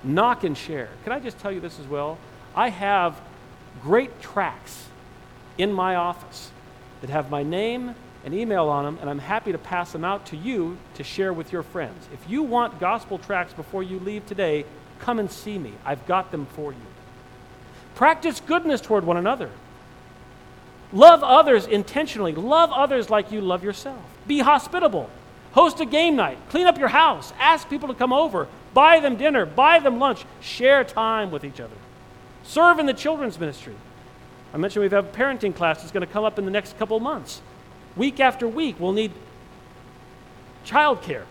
[0.03, 0.89] knock and share.
[1.03, 2.17] Can I just tell you this as well?
[2.55, 3.19] I have
[3.81, 4.87] great tracts
[5.57, 6.51] in my office
[7.01, 7.95] that have my name
[8.25, 11.31] and email on them, and I'm happy to pass them out to you to share
[11.31, 12.07] with your friends.
[12.13, 14.65] If you want gospel tracts before you leave today,
[14.99, 15.73] come and see me.
[15.85, 16.79] I've got them for you.
[17.95, 19.49] Practice goodness toward one another.
[20.93, 22.33] Love others intentionally.
[22.33, 24.01] Love others like you love yourself.
[24.25, 25.09] Be hospitable.
[25.51, 26.37] Host a game night.
[26.49, 27.33] Clean up your house.
[27.39, 28.47] Ask people to come over.
[28.73, 29.45] Buy them dinner.
[29.45, 30.23] Buy them lunch.
[30.39, 31.75] Share time with each other.
[32.43, 33.75] Serve in the children's ministry.
[34.53, 36.77] I mentioned we have a parenting class that's going to come up in the next
[36.77, 37.41] couple months.
[37.95, 39.11] week after week we'll need
[40.65, 41.23] childcare.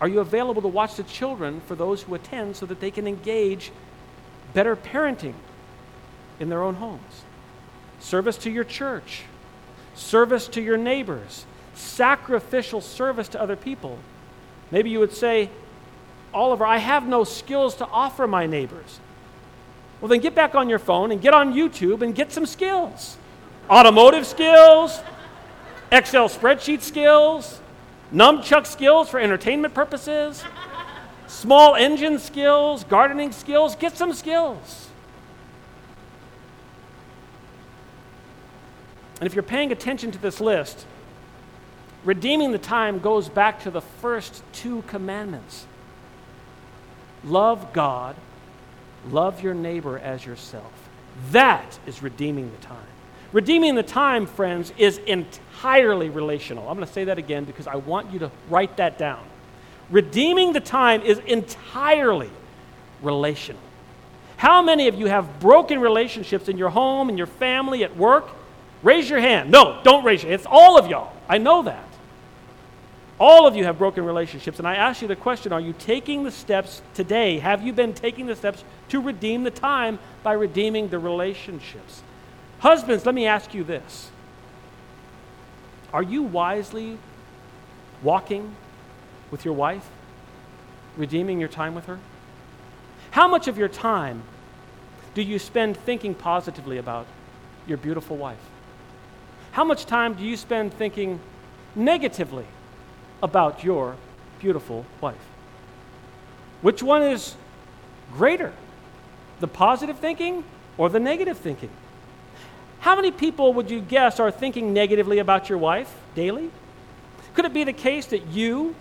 [0.00, 3.06] Are you available to watch the children for those who attend so that they can
[3.06, 3.70] engage
[4.52, 5.34] better parenting
[6.40, 7.23] in their own homes?
[8.00, 9.22] Service to your church,
[9.94, 13.98] service to your neighbors, sacrificial service to other people.
[14.70, 15.50] Maybe you would say,
[16.32, 19.00] Oliver, I have no skills to offer my neighbors.
[20.00, 23.16] Well, then get back on your phone and get on YouTube and get some skills
[23.70, 25.00] automotive skills,
[25.90, 27.60] Excel spreadsheet skills,
[28.12, 30.44] nunchuck skills for entertainment purposes,
[31.26, 33.76] small engine skills, gardening skills.
[33.76, 34.83] Get some skills.
[39.24, 40.84] And if you're paying attention to this list,
[42.04, 45.66] redeeming the time goes back to the first two commandments
[47.24, 48.16] love God
[49.10, 50.72] Love your neighbor as yourself.
[51.30, 52.86] That is redeeming the time.
[53.32, 56.68] Redeeming the time, friends, is entirely relational.
[56.68, 59.22] I'm going to say that again because I want you to write that down.
[59.90, 62.30] Redeeming the time is entirely
[63.02, 63.60] relational.
[64.36, 68.28] How many of you have broken relationships in your home, in your family, at work?
[68.84, 69.50] Raise your hand.
[69.50, 70.40] No, don't raise your hand.
[70.40, 71.12] It's all of y'all.
[71.26, 71.88] I know that.
[73.18, 76.24] All of you have broken relationships, and I ask you the question are you taking
[76.24, 77.38] the steps today?
[77.38, 82.02] Have you been taking the steps to redeem the time by redeeming the relationships?
[82.58, 84.10] Husbands, let me ask you this
[85.92, 86.98] Are you wisely
[88.02, 88.54] walking
[89.30, 89.88] with your wife,
[90.96, 91.98] redeeming your time with her?
[93.12, 94.24] How much of your time
[95.14, 97.06] do you spend thinking positively about
[97.66, 98.50] your beautiful wife?
[99.54, 101.20] How much time do you spend thinking
[101.76, 102.44] negatively
[103.22, 103.94] about your
[104.40, 105.14] beautiful wife?
[106.60, 107.36] Which one is
[108.14, 108.52] greater,
[109.38, 110.42] the positive thinking
[110.76, 111.70] or the negative thinking?
[112.80, 116.50] How many people would you guess are thinking negatively about your wife daily?
[117.34, 118.74] Could it be the case that you,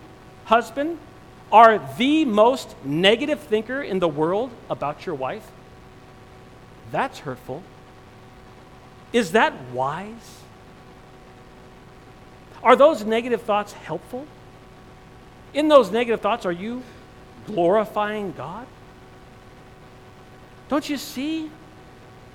[0.45, 0.97] husband,
[1.51, 5.51] are the most negative thinker in the world about your wife?
[6.91, 7.61] That's hurtful.
[9.11, 10.39] Is that wise?
[12.63, 14.25] Are those negative thoughts helpful?
[15.53, 16.81] In those negative thoughts, are you
[17.45, 18.65] glorifying God?
[20.69, 21.51] Don't you see?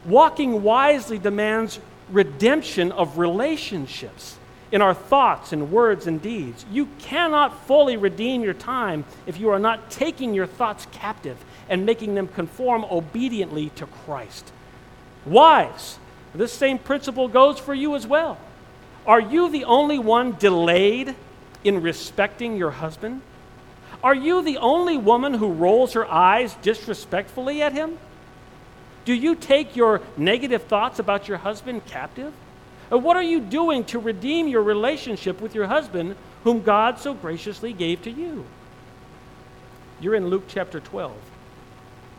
[0.05, 4.37] Walking wisely demands redemption of relationships
[4.70, 6.64] in our thoughts and words and deeds.
[6.70, 11.87] You cannot fully redeem your time if you are not taking your thoughts captive and
[11.87, 14.53] making them conform obediently to Christ.
[15.24, 15.99] Wives,
[16.35, 18.39] this same principle goes for you as well.
[19.09, 21.16] Are you the only one delayed
[21.64, 23.22] in respecting your husband?
[24.04, 27.98] Are you the only woman who rolls her eyes disrespectfully at him?
[29.06, 32.34] Do you take your negative thoughts about your husband captive?
[32.90, 37.14] Or what are you doing to redeem your relationship with your husband, whom God so
[37.14, 38.44] graciously gave to you?
[40.00, 41.16] You're in Luke chapter 12,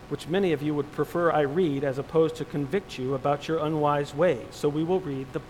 [0.10, 3.60] which many of you would prefer I read as opposed to convict you about your
[3.60, 4.48] unwise ways.
[4.50, 5.42] So we will read the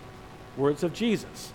[0.56, 1.52] words of Jesus,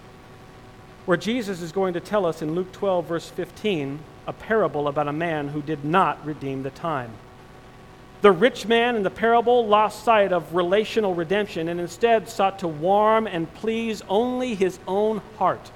[1.05, 5.07] where Jesus is going to tell us in Luke 12, verse 15, a parable about
[5.07, 7.11] a man who did not redeem the time.
[8.21, 12.67] The rich man in the parable lost sight of relational redemption and instead sought to
[12.67, 15.71] warm and please only his own heart.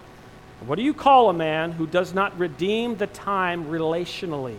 [0.65, 4.57] What do you call a man who does not redeem the time relationally?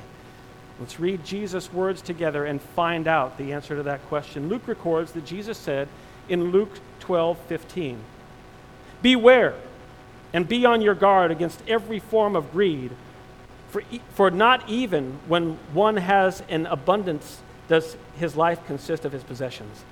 [0.78, 4.48] Let's read Jesus' words together and find out the answer to that question.
[4.48, 5.88] Luke records that Jesus said
[6.28, 7.98] in Luke 12 15,
[9.03, 9.55] Beware
[10.32, 12.92] and be on your guard against every form of greed,
[13.70, 13.82] for,
[14.14, 19.84] for not even when one has an abundance does his life consist of his possessions.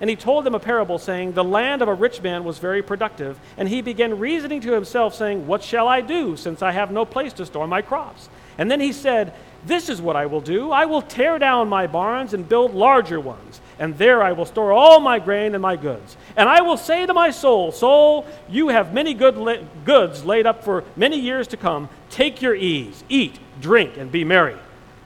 [0.00, 2.82] And he told them a parable, saying, The land of a rich man was very
[2.82, 6.90] productive, and he began reasoning to himself, saying, What shall I do, since I have
[6.90, 8.28] no place to store my crops?
[8.56, 9.34] And then he said,
[9.66, 13.18] This is what I will do I will tear down my barns and build larger
[13.18, 16.16] ones and there I will store all my grain and my goods.
[16.36, 20.46] And I will say to my soul, Soul, you have many good la- goods laid
[20.46, 21.88] up for many years to come.
[22.10, 24.56] Take your ease, eat, drink, and be merry.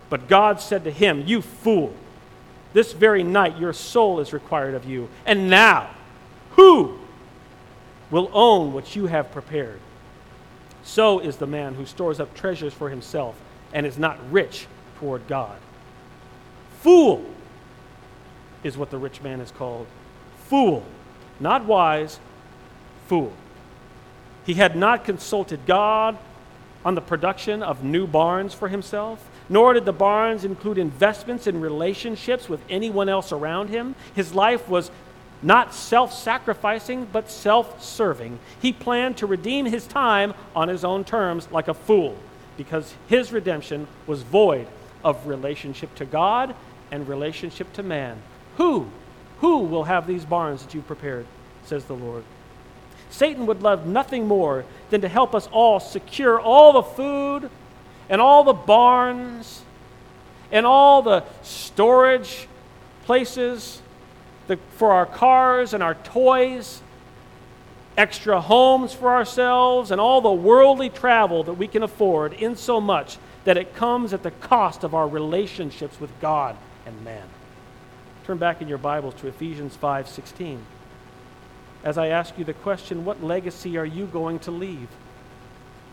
[0.08, 1.92] But God said to him, You fool,
[2.72, 5.08] this very night your soul is required of you.
[5.26, 5.90] And now,
[6.52, 6.98] who
[8.10, 9.80] will own what you have prepared?
[10.82, 13.36] So is the man who stores up treasures for himself
[13.72, 14.66] and is not rich
[14.98, 15.56] toward God.
[16.80, 17.24] Fool!
[18.62, 19.86] Is what the rich man is called.
[20.46, 20.84] Fool,
[21.40, 22.18] not wise,
[23.08, 23.32] fool.
[24.44, 26.18] He had not consulted God
[26.84, 31.60] on the production of new barns for himself, nor did the barns include investments in
[31.60, 33.94] relationships with anyone else around him.
[34.14, 34.90] His life was
[35.42, 38.38] not self sacrificing, but self serving.
[38.60, 42.16] He planned to redeem his time on his own terms like a fool
[42.56, 44.66] because his redemption was void
[45.04, 46.54] of relationship to God
[46.90, 48.18] and relationship to man.
[48.62, 48.86] Who?
[49.40, 51.26] Who will have these barns that you've prepared?
[51.64, 52.22] says the Lord.
[53.10, 57.50] Satan would love nothing more than to help us all secure all the food
[58.08, 59.62] and all the barns
[60.52, 62.46] and all the storage
[63.04, 63.82] places
[64.46, 66.82] the, for our cars and our toys,
[67.96, 72.80] extra homes for ourselves, and all the worldly travel that we can afford, in so
[72.80, 76.56] much that it comes at the cost of our relationships with God
[76.86, 77.26] and man.
[78.24, 80.60] Turn back in your Bibles to Ephesians 5:16.
[81.82, 84.86] As I ask you the question, what legacy are you going to leave?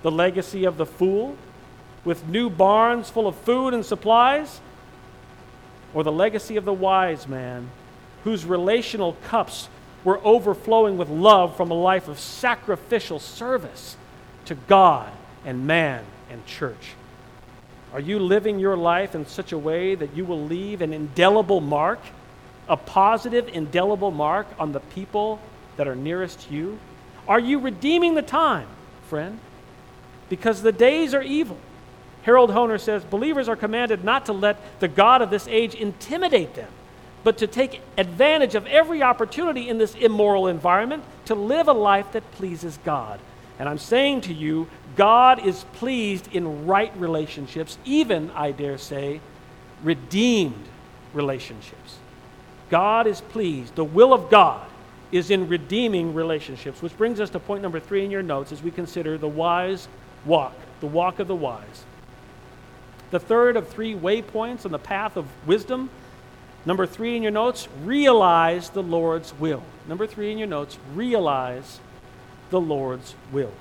[0.03, 1.35] The legacy of the fool
[2.05, 4.61] with new barns full of food and supplies?
[5.91, 7.71] Or the legacy of the wise man
[8.23, 9.67] whose relational cups
[10.03, 13.97] were overflowing with love from a life of sacrificial service
[14.45, 15.11] to God
[15.43, 16.93] and man and church.
[17.91, 21.59] Are you living your life in such a way that you will leave an indelible
[21.59, 21.99] mark,
[22.69, 25.39] a positive, indelible mark on the people
[25.77, 26.79] that are nearest you?
[27.27, 28.67] Are you redeeming the time,
[29.07, 29.39] friend?
[30.29, 31.57] Because the days are evil.
[32.23, 36.53] Harold Hoehner says believers are commanded not to let the God of this age intimidate
[36.53, 36.69] them
[37.23, 42.11] but to take advantage of every opportunity in this immoral environment to live a life
[42.13, 43.19] that pleases God.
[43.57, 49.19] And I'm saying to you, God is pleased in right relationships, even, I dare say,
[49.83, 50.65] redeemed
[51.13, 51.97] relationships.
[52.69, 53.75] God is pleased.
[53.75, 54.67] The will of God
[55.11, 58.61] is in redeeming relationships, which brings us to point number three in your notes as
[58.61, 59.87] we consider the wise
[60.25, 61.83] walk, the walk of the wise.
[63.11, 65.89] The third of three waypoints on the path of wisdom
[66.65, 69.63] Number three in your notes, realize the Lord's will.
[69.87, 71.79] Number three in your notes, realize
[72.49, 73.53] the Lord's will.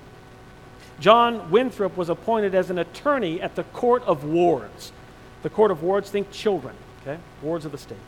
[0.99, 4.93] John Winthrop was appointed as an attorney at the Court of Wards.
[5.43, 7.21] The Court of Wards, think children, okay?
[7.41, 7.99] Wards of the state.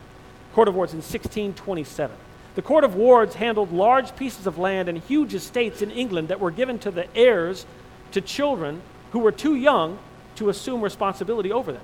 [0.53, 2.15] Court of Wards in 1627.
[2.55, 6.39] The Court of Wards handled large pieces of land and huge estates in England that
[6.39, 7.65] were given to the heirs
[8.11, 8.81] to children
[9.11, 9.99] who were too young
[10.35, 11.83] to assume responsibility over them.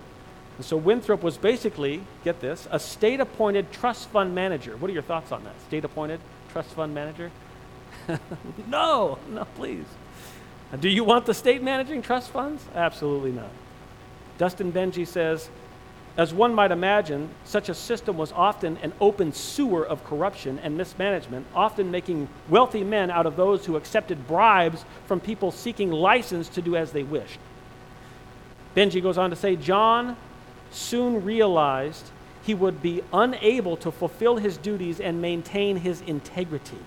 [0.57, 4.75] And so Winthrop was basically, get this, a state appointed trust fund manager.
[4.75, 5.59] What are your thoughts on that?
[5.67, 6.19] State appointed
[6.51, 7.31] trust fund manager?
[8.67, 9.85] no, no, please.
[10.79, 12.63] Do you want the state managing trust funds?
[12.75, 13.51] Absolutely not.
[14.37, 15.49] Dustin Benge says,
[16.17, 20.75] as one might imagine, such a system was often an open sewer of corruption and
[20.75, 26.49] mismanagement, often making wealthy men out of those who accepted bribes from people seeking license
[26.49, 27.39] to do as they wished.
[28.75, 30.17] Benge goes on to say John
[30.71, 32.09] soon realized
[32.41, 36.79] he would be unable to fulfill his duties and maintain his integrity.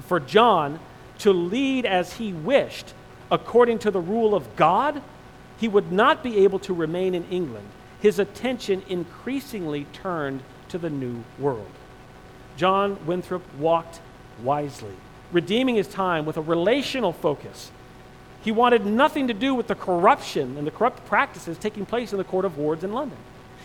[0.00, 0.80] For John
[1.18, 2.94] to lead as he wished,
[3.30, 5.02] according to the rule of God,
[5.58, 7.68] he would not be able to remain in England.
[8.00, 11.70] His attention increasingly turned to the new world.
[12.56, 14.00] John Winthrop walked
[14.42, 14.94] wisely,
[15.32, 17.70] redeeming his time with a relational focus
[18.46, 22.18] he wanted nothing to do with the corruption and the corrupt practices taking place in
[22.18, 23.18] the court of wards in London.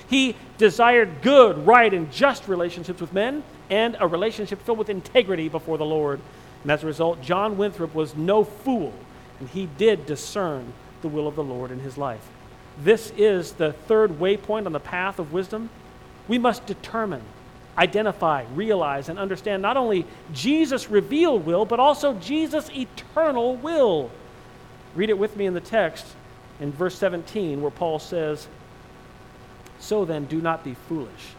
[0.09, 5.49] He desired good, right, and just relationships with men and a relationship filled with integrity
[5.49, 6.19] before the Lord.
[6.63, 8.91] And as a result, John Winthrop was no fool,
[9.39, 10.73] and he did discern
[11.03, 12.27] the will of the Lord in his life.
[12.80, 15.69] This is the third waypoint on the path of wisdom.
[16.28, 17.22] We must determine,
[17.78, 24.09] identify, realize, and understand not only Jesus' revealed will, but also Jesus' eternal will.
[24.95, 26.05] Read it with me in the text
[26.59, 28.47] in verse 17, where Paul says,
[29.80, 31.34] So then, do not be foolish,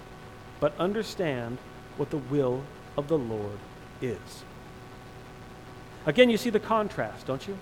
[0.60, 1.58] but understand
[1.96, 2.62] what the will
[2.96, 3.58] of the Lord
[4.00, 4.44] is.
[6.06, 7.56] Again, you see the contrast, don't you?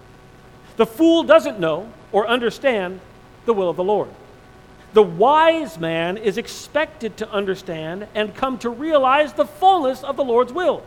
[0.77, 3.01] The fool doesn't know or understand
[3.45, 4.09] the will of the Lord.
[4.93, 10.25] The wise man is expected to understand and come to realize the fullness of the
[10.25, 10.83] Lord's will.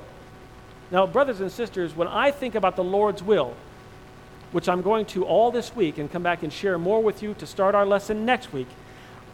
[0.92, 3.56] Now, brothers and sisters, when I think about the Lord's will,
[4.52, 7.34] which I'm going to all this week and come back and share more with you
[7.36, 8.68] to start our lesson next week,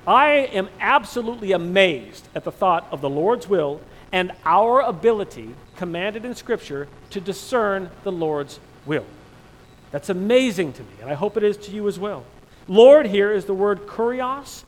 [0.08, 6.26] I am absolutely amazed at the thought of the Lord's will and our ability, commanded
[6.26, 9.06] in Scripture, to discern the Lord's will.
[9.92, 12.24] That's amazing to me, and I hope it is to you as well.
[12.70, 14.64] Lord here is the word kurios,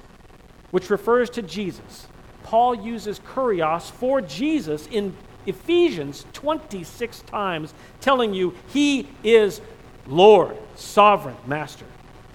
[0.71, 2.07] which refers to Jesus.
[2.43, 9.61] Paul uses kurios for Jesus in Ephesians 26 times, telling you he is
[10.07, 11.85] Lord, sovereign, master.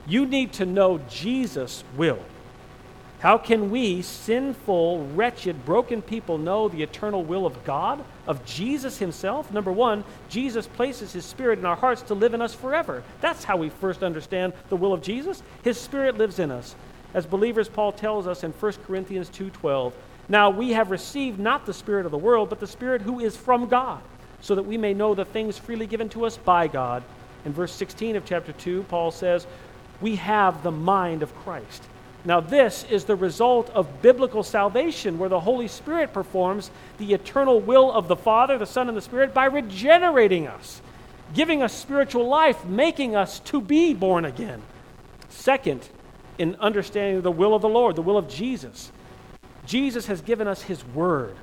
[0.07, 2.21] You need to know Jesus' will.
[3.27, 8.99] How can we, sinful, wretched, broken people, know the eternal will of God, of Jesus
[8.99, 9.51] Himself?
[9.51, 13.03] Number one, Jesus places His Spirit in our hearts to live in us forever.
[13.21, 15.43] That's how we first understand the will of Jesus.
[15.65, 16.77] His Spirit lives in us.
[17.15, 19.93] As believers, Paul tells us in 1 Corinthians 2:12,
[20.29, 23.37] "Now we have received not the spirit of the world, but the Spirit who is
[23.37, 24.03] from God,
[24.41, 27.03] so that we may know the things freely given to us by God."
[27.45, 29.49] In verse 16 of chapter 2, Paul says,
[30.01, 31.83] "We have the mind of Christ."
[32.27, 37.61] Now, this is the result of biblical salvation, where the Holy Spirit performs the eternal
[37.61, 40.83] will of the Father, the Son, and the Spirit by regenerating us,
[41.35, 44.61] giving us spiritual life, making us to be born again.
[45.29, 45.89] Second,
[46.37, 48.91] in understanding the will of the Lord, the will of Jesus,
[49.65, 51.37] Jesus has given us His Word.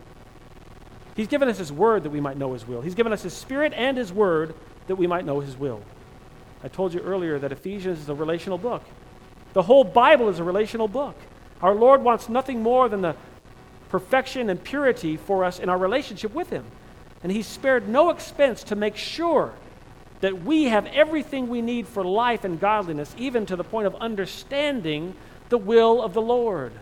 [1.15, 2.81] He's given us His Word that we might know His will.
[2.81, 4.53] He's given us His Spirit and His Word
[4.87, 5.81] that we might know His will.
[6.61, 8.83] I told you earlier that Ephesians is a relational book.
[9.53, 11.15] The whole Bible is a relational book.
[11.61, 13.15] Our Lord wants nothing more than the
[13.89, 16.65] perfection and purity for us in our relationship with Him.
[17.21, 19.53] And He spared no expense to make sure
[20.21, 23.95] that we have everything we need for life and godliness, even to the point of
[23.95, 25.15] understanding
[25.49, 26.73] the will of the Lord.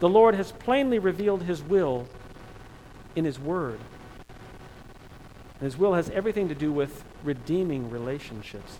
[0.00, 2.08] The Lord has plainly revealed His will
[3.16, 3.78] in His Word.
[5.54, 8.78] And His will has everything to do with redeeming relationships.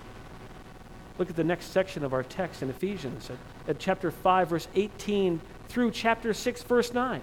[1.19, 3.37] Look at the next section of our text in Ephesians, at,
[3.69, 7.21] at chapter 5, verse 18 through chapter 6, verse 9.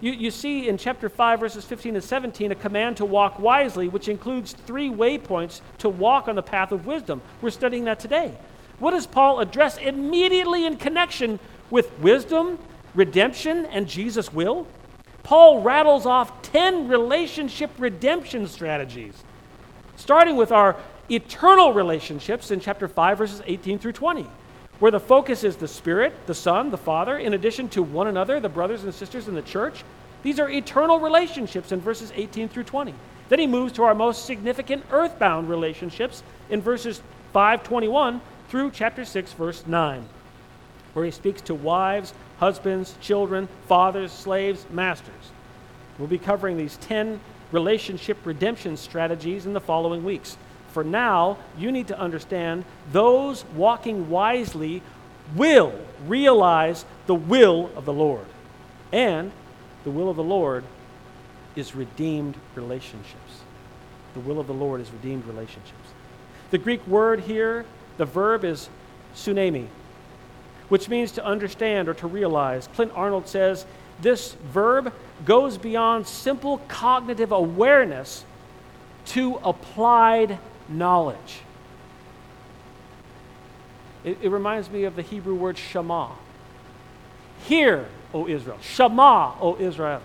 [0.00, 3.88] You, you see in chapter 5, verses 15 and 17, a command to walk wisely,
[3.88, 7.22] which includes three waypoints to walk on the path of wisdom.
[7.40, 8.36] We're studying that today.
[8.78, 12.58] What does Paul address immediately in connection with wisdom,
[12.94, 14.66] redemption, and Jesus' will?
[15.22, 19.24] Paul rattles off 10 relationship redemption strategies,
[19.96, 20.76] starting with our
[21.10, 24.26] eternal relationships in chapter 5, verses 18 through 20,
[24.78, 28.40] where the focus is the Spirit, the Son, the Father, in addition to one another,
[28.40, 29.84] the brothers and sisters in the church.
[30.22, 32.94] These are eternal relationships in verses 18 through 20.
[33.28, 37.00] Then he moves to our most significant earthbound relationships in verses
[37.32, 40.08] 521 through chapter 6, verse 9,
[40.94, 45.32] where he speaks to wives, husbands, children, fathers, slaves, masters.
[45.98, 47.20] We'll be covering these 10
[47.52, 50.36] relationship redemption strategies in the following weeks
[50.76, 52.62] for now, you need to understand
[52.92, 54.82] those walking wisely
[55.34, 55.72] will
[56.06, 58.26] realize the will of the Lord.
[58.92, 59.32] And
[59.84, 60.64] the will of the Lord
[61.54, 63.40] is redeemed relationships.
[64.12, 65.88] The will of the Lord is redeemed relationships.
[66.50, 67.64] The Greek word here,
[67.96, 68.68] the verb is
[69.14, 69.68] sunemi,
[70.68, 72.68] which means to understand or to realize.
[72.74, 73.64] Clint Arnold says
[74.02, 74.92] this verb
[75.24, 78.26] goes beyond simple cognitive awareness
[79.06, 80.38] to applied
[80.68, 81.40] knowledge.
[84.04, 86.10] It, it, reminds me of the Hebrew word Shema.
[87.44, 88.58] Hear, O Israel.
[88.62, 90.00] Shema, O Israel.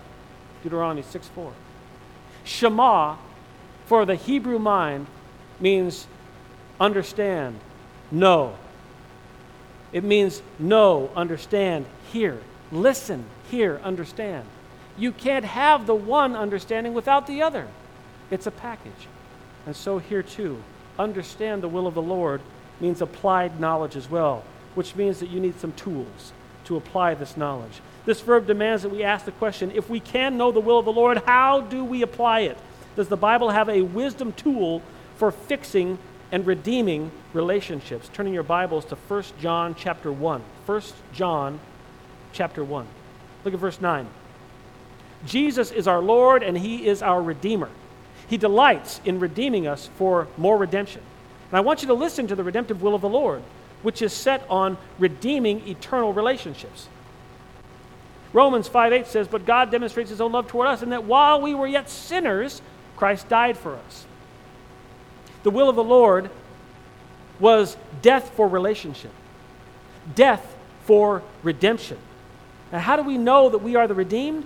[0.64, 1.53] Deuteronomy 6 4.
[2.43, 3.18] Shema,
[3.86, 5.07] for the Hebrew mind,
[5.59, 6.07] means
[6.80, 7.59] understand,
[8.12, 8.55] know.
[9.91, 12.39] It means know, understand, hear.
[12.72, 14.45] Listen, hear, understand.
[14.97, 17.68] You can't have the one understanding without the other.
[18.30, 19.07] It's a package.
[19.66, 20.62] And so here too,
[20.97, 22.41] understand the will of the Lord
[22.80, 24.43] means applied knowledge as well,
[24.76, 26.34] which means that you need some tools
[26.66, 27.82] to apply this knowledge.
[28.05, 30.86] This verb demands that we ask the question if we can know the will of
[30.86, 32.57] the Lord, how do we apply it?
[32.95, 34.82] Does the Bible have a wisdom tool
[35.18, 35.99] for fixing
[36.32, 38.09] and redeeming relationships?
[38.12, 40.41] Turning your Bibles to 1 John chapter 1.
[40.66, 40.82] 1
[41.14, 41.59] John
[42.34, 42.88] chapter 1.
[43.45, 44.07] Look at verse 9.
[45.26, 47.70] Jesus is our Lord and he is our Redeemer.
[48.32, 51.01] He delights in redeeming us for more redemption.
[51.49, 53.43] And I want you to listen to the redemptive will of the Lord,
[53.82, 56.88] which is set on redeeming eternal relationships.
[58.32, 61.41] Romans 5 8 says, But God demonstrates his own love toward us, in that while
[61.41, 62.61] we were yet sinners,
[62.95, 64.05] Christ died for us.
[65.43, 66.29] The will of the Lord
[67.38, 69.11] was death for relationship,
[70.15, 70.55] death
[70.86, 71.97] for redemption.
[72.71, 74.45] Now, how do we know that we are the redeemed?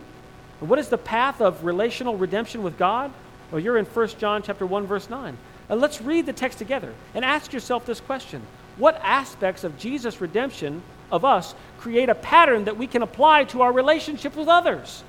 [0.60, 3.14] And what is the path of relational redemption with God?
[3.56, 5.38] Well, you're in 1 John chapter 1 verse 9.
[5.70, 8.42] And let's read the text together and ask yourself this question.
[8.76, 13.62] What aspects of Jesus' redemption of us create a pattern that we can apply to
[13.62, 15.06] our relationship with others?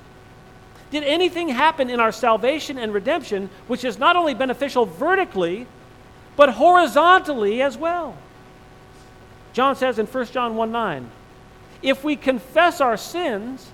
[0.91, 5.67] Did anything happen in our salvation and redemption which is not only beneficial vertically,
[6.37, 8.15] but horizontally as well?
[9.51, 11.11] John says in 1 John 1 9,
[11.81, 13.69] if we confess our sins,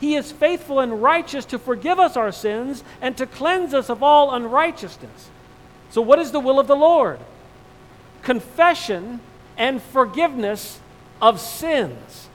[0.00, 4.02] he is faithful and righteous to forgive us our sins and to cleanse us of
[4.02, 5.30] all unrighteousness.
[5.90, 7.18] So, what is the will of the Lord?
[8.22, 9.20] Confession
[9.56, 10.80] and forgiveness
[11.22, 12.28] of sins.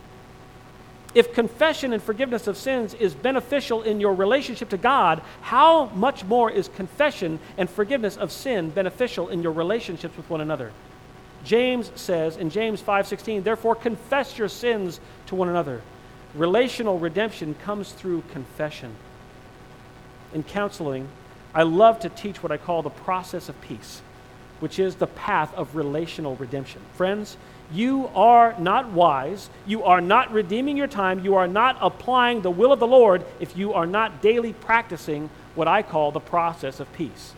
[1.14, 6.24] If confession and forgiveness of sins is beneficial in your relationship to God, how much
[6.24, 10.72] more is confession and forgiveness of sin beneficial in your relationships with one another?
[11.44, 15.82] James says in James 5:16, "Therefore confess your sins to one another."
[16.34, 18.96] Relational redemption comes through confession.
[20.34, 21.10] In counseling,
[21.54, 24.02] I love to teach what I call the process of peace,
[24.62, 26.82] which is the path of relational redemption.
[26.94, 27.36] Friends,
[27.74, 29.50] you are not wise.
[29.66, 31.24] You are not redeeming your time.
[31.24, 35.30] You are not applying the will of the Lord if you are not daily practicing
[35.56, 37.34] what I call the process of peace.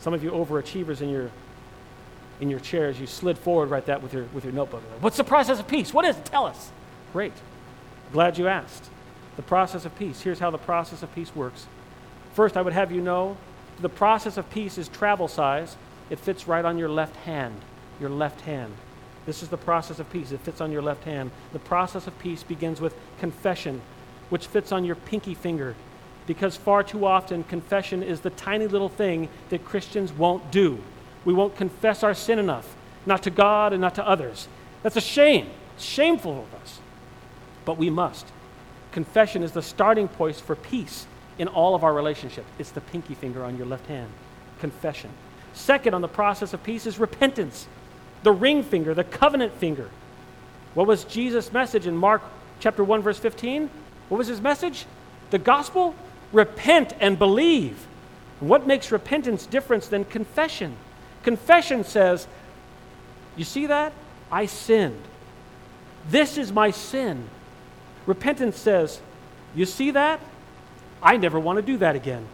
[0.00, 1.30] Some of you overachievers in your
[2.40, 4.82] in your chair as you slid forward right that with your with your notebook.
[5.00, 5.92] What's the process of peace?
[5.92, 6.24] What is it?
[6.24, 6.70] Tell us.
[7.12, 7.32] Great.
[8.12, 8.90] Glad you asked.
[9.36, 10.20] The process of peace.
[10.20, 11.66] Here's how the process of peace works.
[12.34, 13.36] First, I would have you know
[13.80, 15.76] the process of peace is travel size
[16.10, 17.54] it fits right on your left hand.
[18.00, 18.72] Your left hand.
[19.26, 20.32] This is the process of peace.
[20.32, 21.30] It fits on your left hand.
[21.52, 23.82] The process of peace begins with confession,
[24.30, 25.74] which fits on your pinky finger.
[26.26, 30.78] Because far too often, confession is the tiny little thing that Christians won't do.
[31.28, 32.74] We won't confess our sin enough,
[33.04, 34.48] not to God and not to others.
[34.82, 35.50] That's a shame.
[35.74, 36.80] It's shameful of us.
[37.66, 38.24] But we must.
[38.92, 41.06] Confession is the starting point for peace
[41.38, 42.48] in all of our relationships.
[42.58, 44.08] It's the pinky finger on your left hand.
[44.60, 45.10] Confession.
[45.52, 47.66] Second, on the process of peace is repentance,
[48.22, 49.90] the ring finger, the covenant finger.
[50.72, 52.22] What was Jesus' message in Mark
[52.58, 53.68] chapter 1, verse 15?
[54.08, 54.86] What was his message?
[55.28, 55.94] The gospel?
[56.32, 57.86] Repent and believe.
[58.40, 60.74] What makes repentance different than confession?
[61.28, 62.26] Confession says,
[63.36, 63.92] You see that?
[64.32, 65.02] I sinned.
[66.08, 67.28] This is my sin.
[68.06, 68.98] Repentance says,
[69.54, 70.20] You see that?
[71.02, 72.26] I never want to do that again.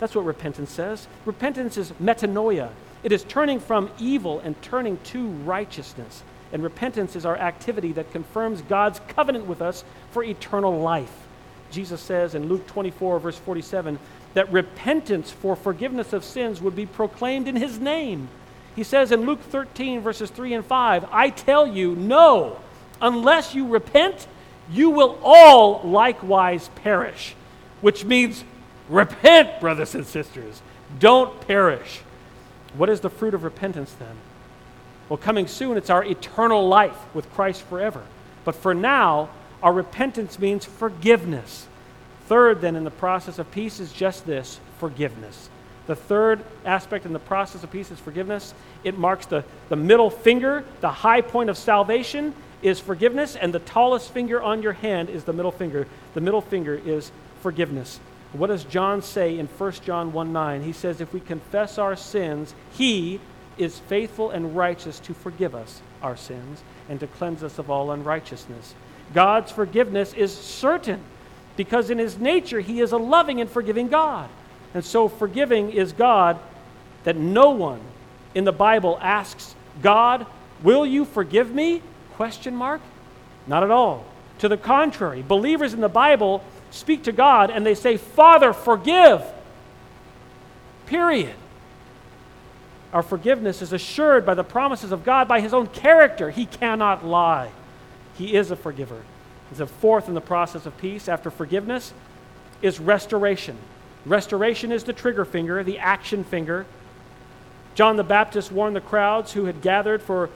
[0.00, 1.08] That's what repentance says.
[1.24, 2.68] Repentance is metanoia,
[3.02, 6.22] it is turning from evil and turning to righteousness.
[6.52, 11.26] And repentance is our activity that confirms God's covenant with us for eternal life.
[11.70, 13.98] Jesus says in Luke 24, verse 47,
[14.34, 18.28] that repentance for forgiveness of sins would be proclaimed in his name.
[18.74, 22.58] He says in Luke 13, verses 3 and 5, I tell you, no,
[23.00, 24.26] unless you repent,
[24.70, 27.34] you will all likewise perish.
[27.80, 28.44] Which means
[28.88, 30.60] Repent, brothers and sisters.
[30.98, 32.00] Don't perish.
[32.74, 34.16] What is the fruit of repentance then?
[35.08, 38.02] Well, coming soon, it's our eternal life with Christ forever.
[38.44, 39.30] But for now,
[39.62, 41.66] our repentance means forgiveness.
[42.26, 45.48] Third, then, in the process of peace is just this forgiveness.
[45.86, 48.54] The third aspect in the process of peace is forgiveness.
[48.84, 53.58] It marks the, the middle finger, the high point of salvation is forgiveness, and the
[53.58, 55.86] tallest finger on your hand is the middle finger.
[56.14, 57.10] The middle finger is
[57.40, 57.98] forgiveness.
[58.32, 60.62] What does John say in 1 John 1 9?
[60.62, 63.20] He says, If we confess our sins, he
[63.58, 67.90] is faithful and righteous to forgive us our sins and to cleanse us of all
[67.90, 68.74] unrighteousness.
[69.12, 71.00] God's forgiveness is certain
[71.56, 74.30] because in his nature he is a loving and forgiving God.
[74.74, 76.38] And so forgiving is God
[77.04, 77.80] that no one
[78.34, 80.26] in the Bible asks God,
[80.62, 81.82] "Will you forgive me?"
[82.14, 82.80] question mark?
[83.46, 84.04] Not at all.
[84.38, 89.22] To the contrary, believers in the Bible speak to God and they say, Father, forgive.
[90.86, 91.34] Period.
[92.92, 96.30] Our forgiveness is assured by the promises of God, by His own character.
[96.30, 97.50] He cannot lie.
[98.16, 99.02] He is a forgiver.
[99.52, 101.92] The fourth in the process of peace after forgiveness
[102.60, 103.56] is restoration.
[104.04, 106.66] Restoration is the trigger finger, the action finger.
[107.74, 110.28] John the Baptist warned the crowds who had gathered for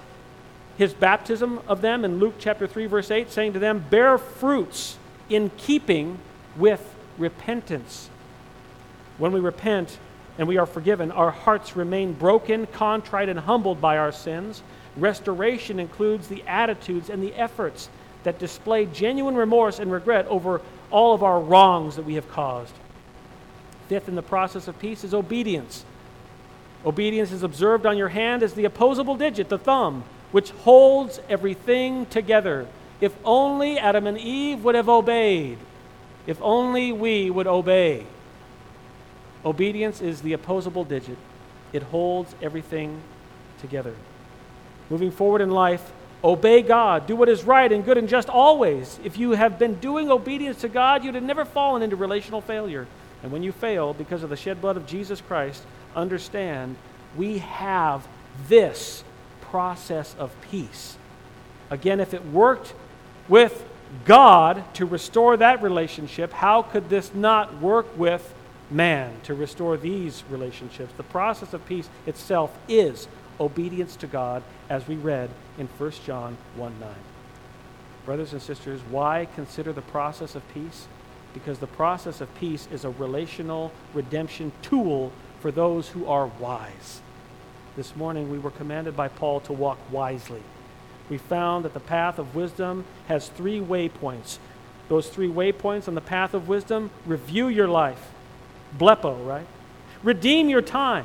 [0.78, 4.98] his baptism of them in Luke chapter 3, verse 8, saying to them, Bear fruits
[5.28, 6.18] in keeping
[6.56, 8.08] with repentance.
[9.18, 9.98] When we repent
[10.38, 14.62] and we are forgiven, our hearts remain broken, contrite, and humbled by our sins.
[14.96, 17.88] Restoration includes the attitudes and the efforts
[18.22, 20.60] that display genuine remorse and regret over
[20.90, 22.74] all of our wrongs that we have caused.
[23.89, 25.84] Fifth in the process of peace is obedience.
[26.84, 32.07] Obedience is observed on your hand as the opposable digit, the thumb, which holds everything
[32.07, 32.66] together.
[33.01, 35.59] If only Adam and Eve would have obeyed.
[36.26, 38.07] If only we would obey.
[39.45, 41.18] Obedience is the opposable digit,
[41.72, 43.01] it holds everything
[43.61, 43.95] together.
[44.91, 45.93] Moving forward in life,
[46.24, 47.07] obey God.
[47.07, 48.99] Do what is right and good and just always.
[49.05, 52.87] If you have been doing obedience to God, you'd have never fallen into relational failure.
[53.22, 55.62] And when you fail because of the shed blood of Jesus Christ,
[55.94, 56.76] understand
[57.16, 58.06] we have
[58.48, 59.02] this
[59.40, 60.96] process of peace.
[61.70, 62.74] Again, if it worked
[63.28, 63.64] with
[64.04, 68.34] God to restore that relationship, how could this not work with
[68.70, 70.92] man to restore these relationships?
[70.96, 73.08] The process of peace itself is
[73.40, 76.90] obedience to God, as we read in 1 John 1 9.
[78.04, 80.86] Brothers and sisters, why consider the process of peace?
[81.37, 87.03] Because the process of peace is a relational redemption tool for those who are wise.
[87.76, 90.41] This morning we were commanded by Paul to walk wisely.
[91.11, 94.39] We found that the path of wisdom has three waypoints.
[94.89, 98.12] Those three waypoints on the path of wisdom review your life,
[98.78, 99.47] blepo, right?
[100.03, 101.05] Redeem your time,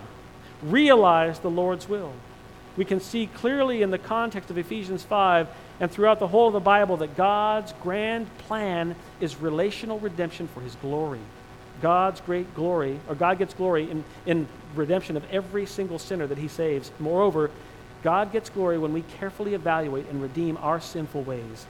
[0.63, 2.13] realize the Lord's will.
[2.77, 5.49] We can see clearly in the context of Ephesians 5
[5.81, 10.61] and throughout the whole of the Bible that God's grand plan is relational redemption for
[10.61, 11.19] his glory.
[11.81, 16.37] God's great glory, or God gets glory in, in redemption of every single sinner that
[16.37, 16.91] he saves.
[16.99, 17.49] Moreover,
[18.03, 21.65] God gets glory when we carefully evaluate and redeem our sinful ways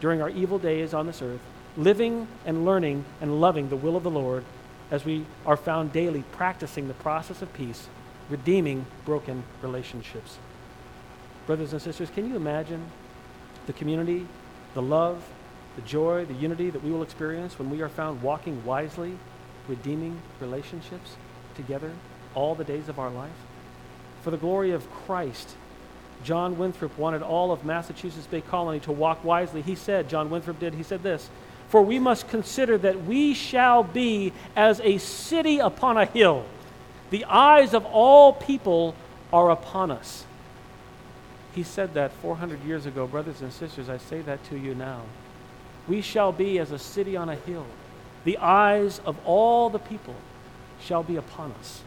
[0.00, 1.40] during our evil days on this earth,
[1.78, 4.44] living and learning and loving the will of the Lord
[4.90, 7.88] as we are found daily practicing the process of peace,
[8.28, 10.36] redeeming broken relationships.
[11.46, 12.84] Brothers and sisters, can you imagine
[13.66, 14.26] the community,
[14.74, 15.22] the love,
[15.76, 19.18] the joy, the unity that we will experience when we are found walking wisely,
[19.68, 21.16] redeeming relationships
[21.54, 21.92] together
[22.34, 23.30] all the days of our life?
[24.22, 25.54] For the glory of Christ,
[26.24, 29.62] John Winthrop wanted all of Massachusetts Bay Colony to walk wisely.
[29.62, 31.28] He said, John Winthrop did, he said this
[31.68, 36.44] For we must consider that we shall be as a city upon a hill.
[37.10, 38.94] The eyes of all people
[39.32, 40.24] are upon us.
[41.56, 43.06] He said that 400 years ago.
[43.06, 45.00] Brothers and sisters, I say that to you now.
[45.88, 47.66] We shall be as a city on a hill.
[48.24, 50.14] The eyes of all the people
[50.80, 51.82] shall be upon us.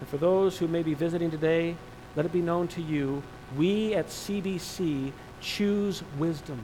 [0.00, 1.76] And for those who may be visiting today,
[2.16, 3.22] let it be known to you
[3.56, 6.60] we at CBC choose wisdom,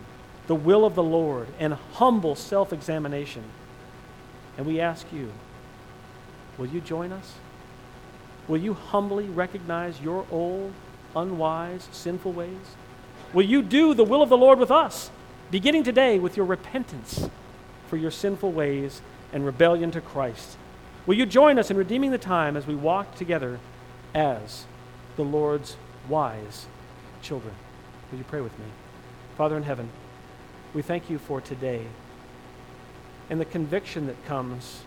[0.49, 3.45] the will of the Lord, and humble self examination.
[4.59, 5.31] And we ask you,
[6.59, 7.35] will you join us?
[8.49, 10.73] Will you humbly recognize your old,
[11.15, 12.77] unwise, sinful ways?
[13.33, 15.11] Will you do the will of the Lord with us,
[15.51, 17.29] beginning today with your repentance
[17.89, 19.03] for your sinful ways
[19.33, 20.57] and rebellion to Christ?
[21.07, 23.59] Will you join us in redeeming the time as we walk together
[24.15, 24.67] as
[25.17, 25.77] the Lord's
[26.09, 26.67] wise
[27.23, 27.55] children?
[28.11, 28.67] Would you pray with me?
[29.37, 29.89] Father in heaven,
[30.75, 31.87] we thank you for today
[33.29, 34.83] and the conviction that comes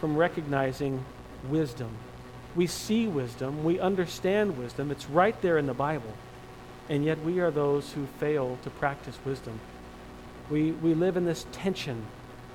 [0.00, 1.04] from recognizing
[1.48, 1.90] wisdom.
[2.56, 6.12] We see wisdom, we understand wisdom, it's right there in the Bible,
[6.88, 9.60] and yet we are those who fail to practice wisdom.
[10.50, 12.06] We, we live in this tension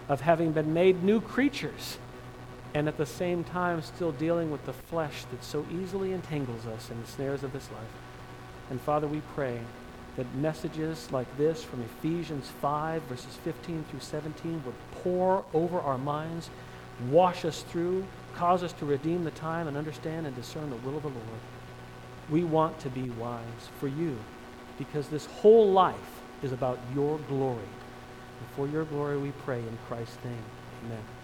[0.09, 1.97] of having been made new creatures
[2.75, 6.91] and at the same time still dealing with the flesh that so easily entangles us
[6.91, 7.87] in the snares of this life.
[8.69, 9.59] And Father, we pray
[10.17, 15.97] that messages like this from Ephesians 5, verses 15 through 17, would pour over our
[15.97, 16.49] minds,
[17.09, 18.05] wash us through,
[18.35, 21.41] cause us to redeem the time and understand and discern the will of the Lord.
[22.29, 24.17] We want to be wise for you
[24.77, 27.57] because this whole life is about your glory.
[27.57, 30.43] And for your glory we pray in Christ's name.
[30.85, 31.14] Amen.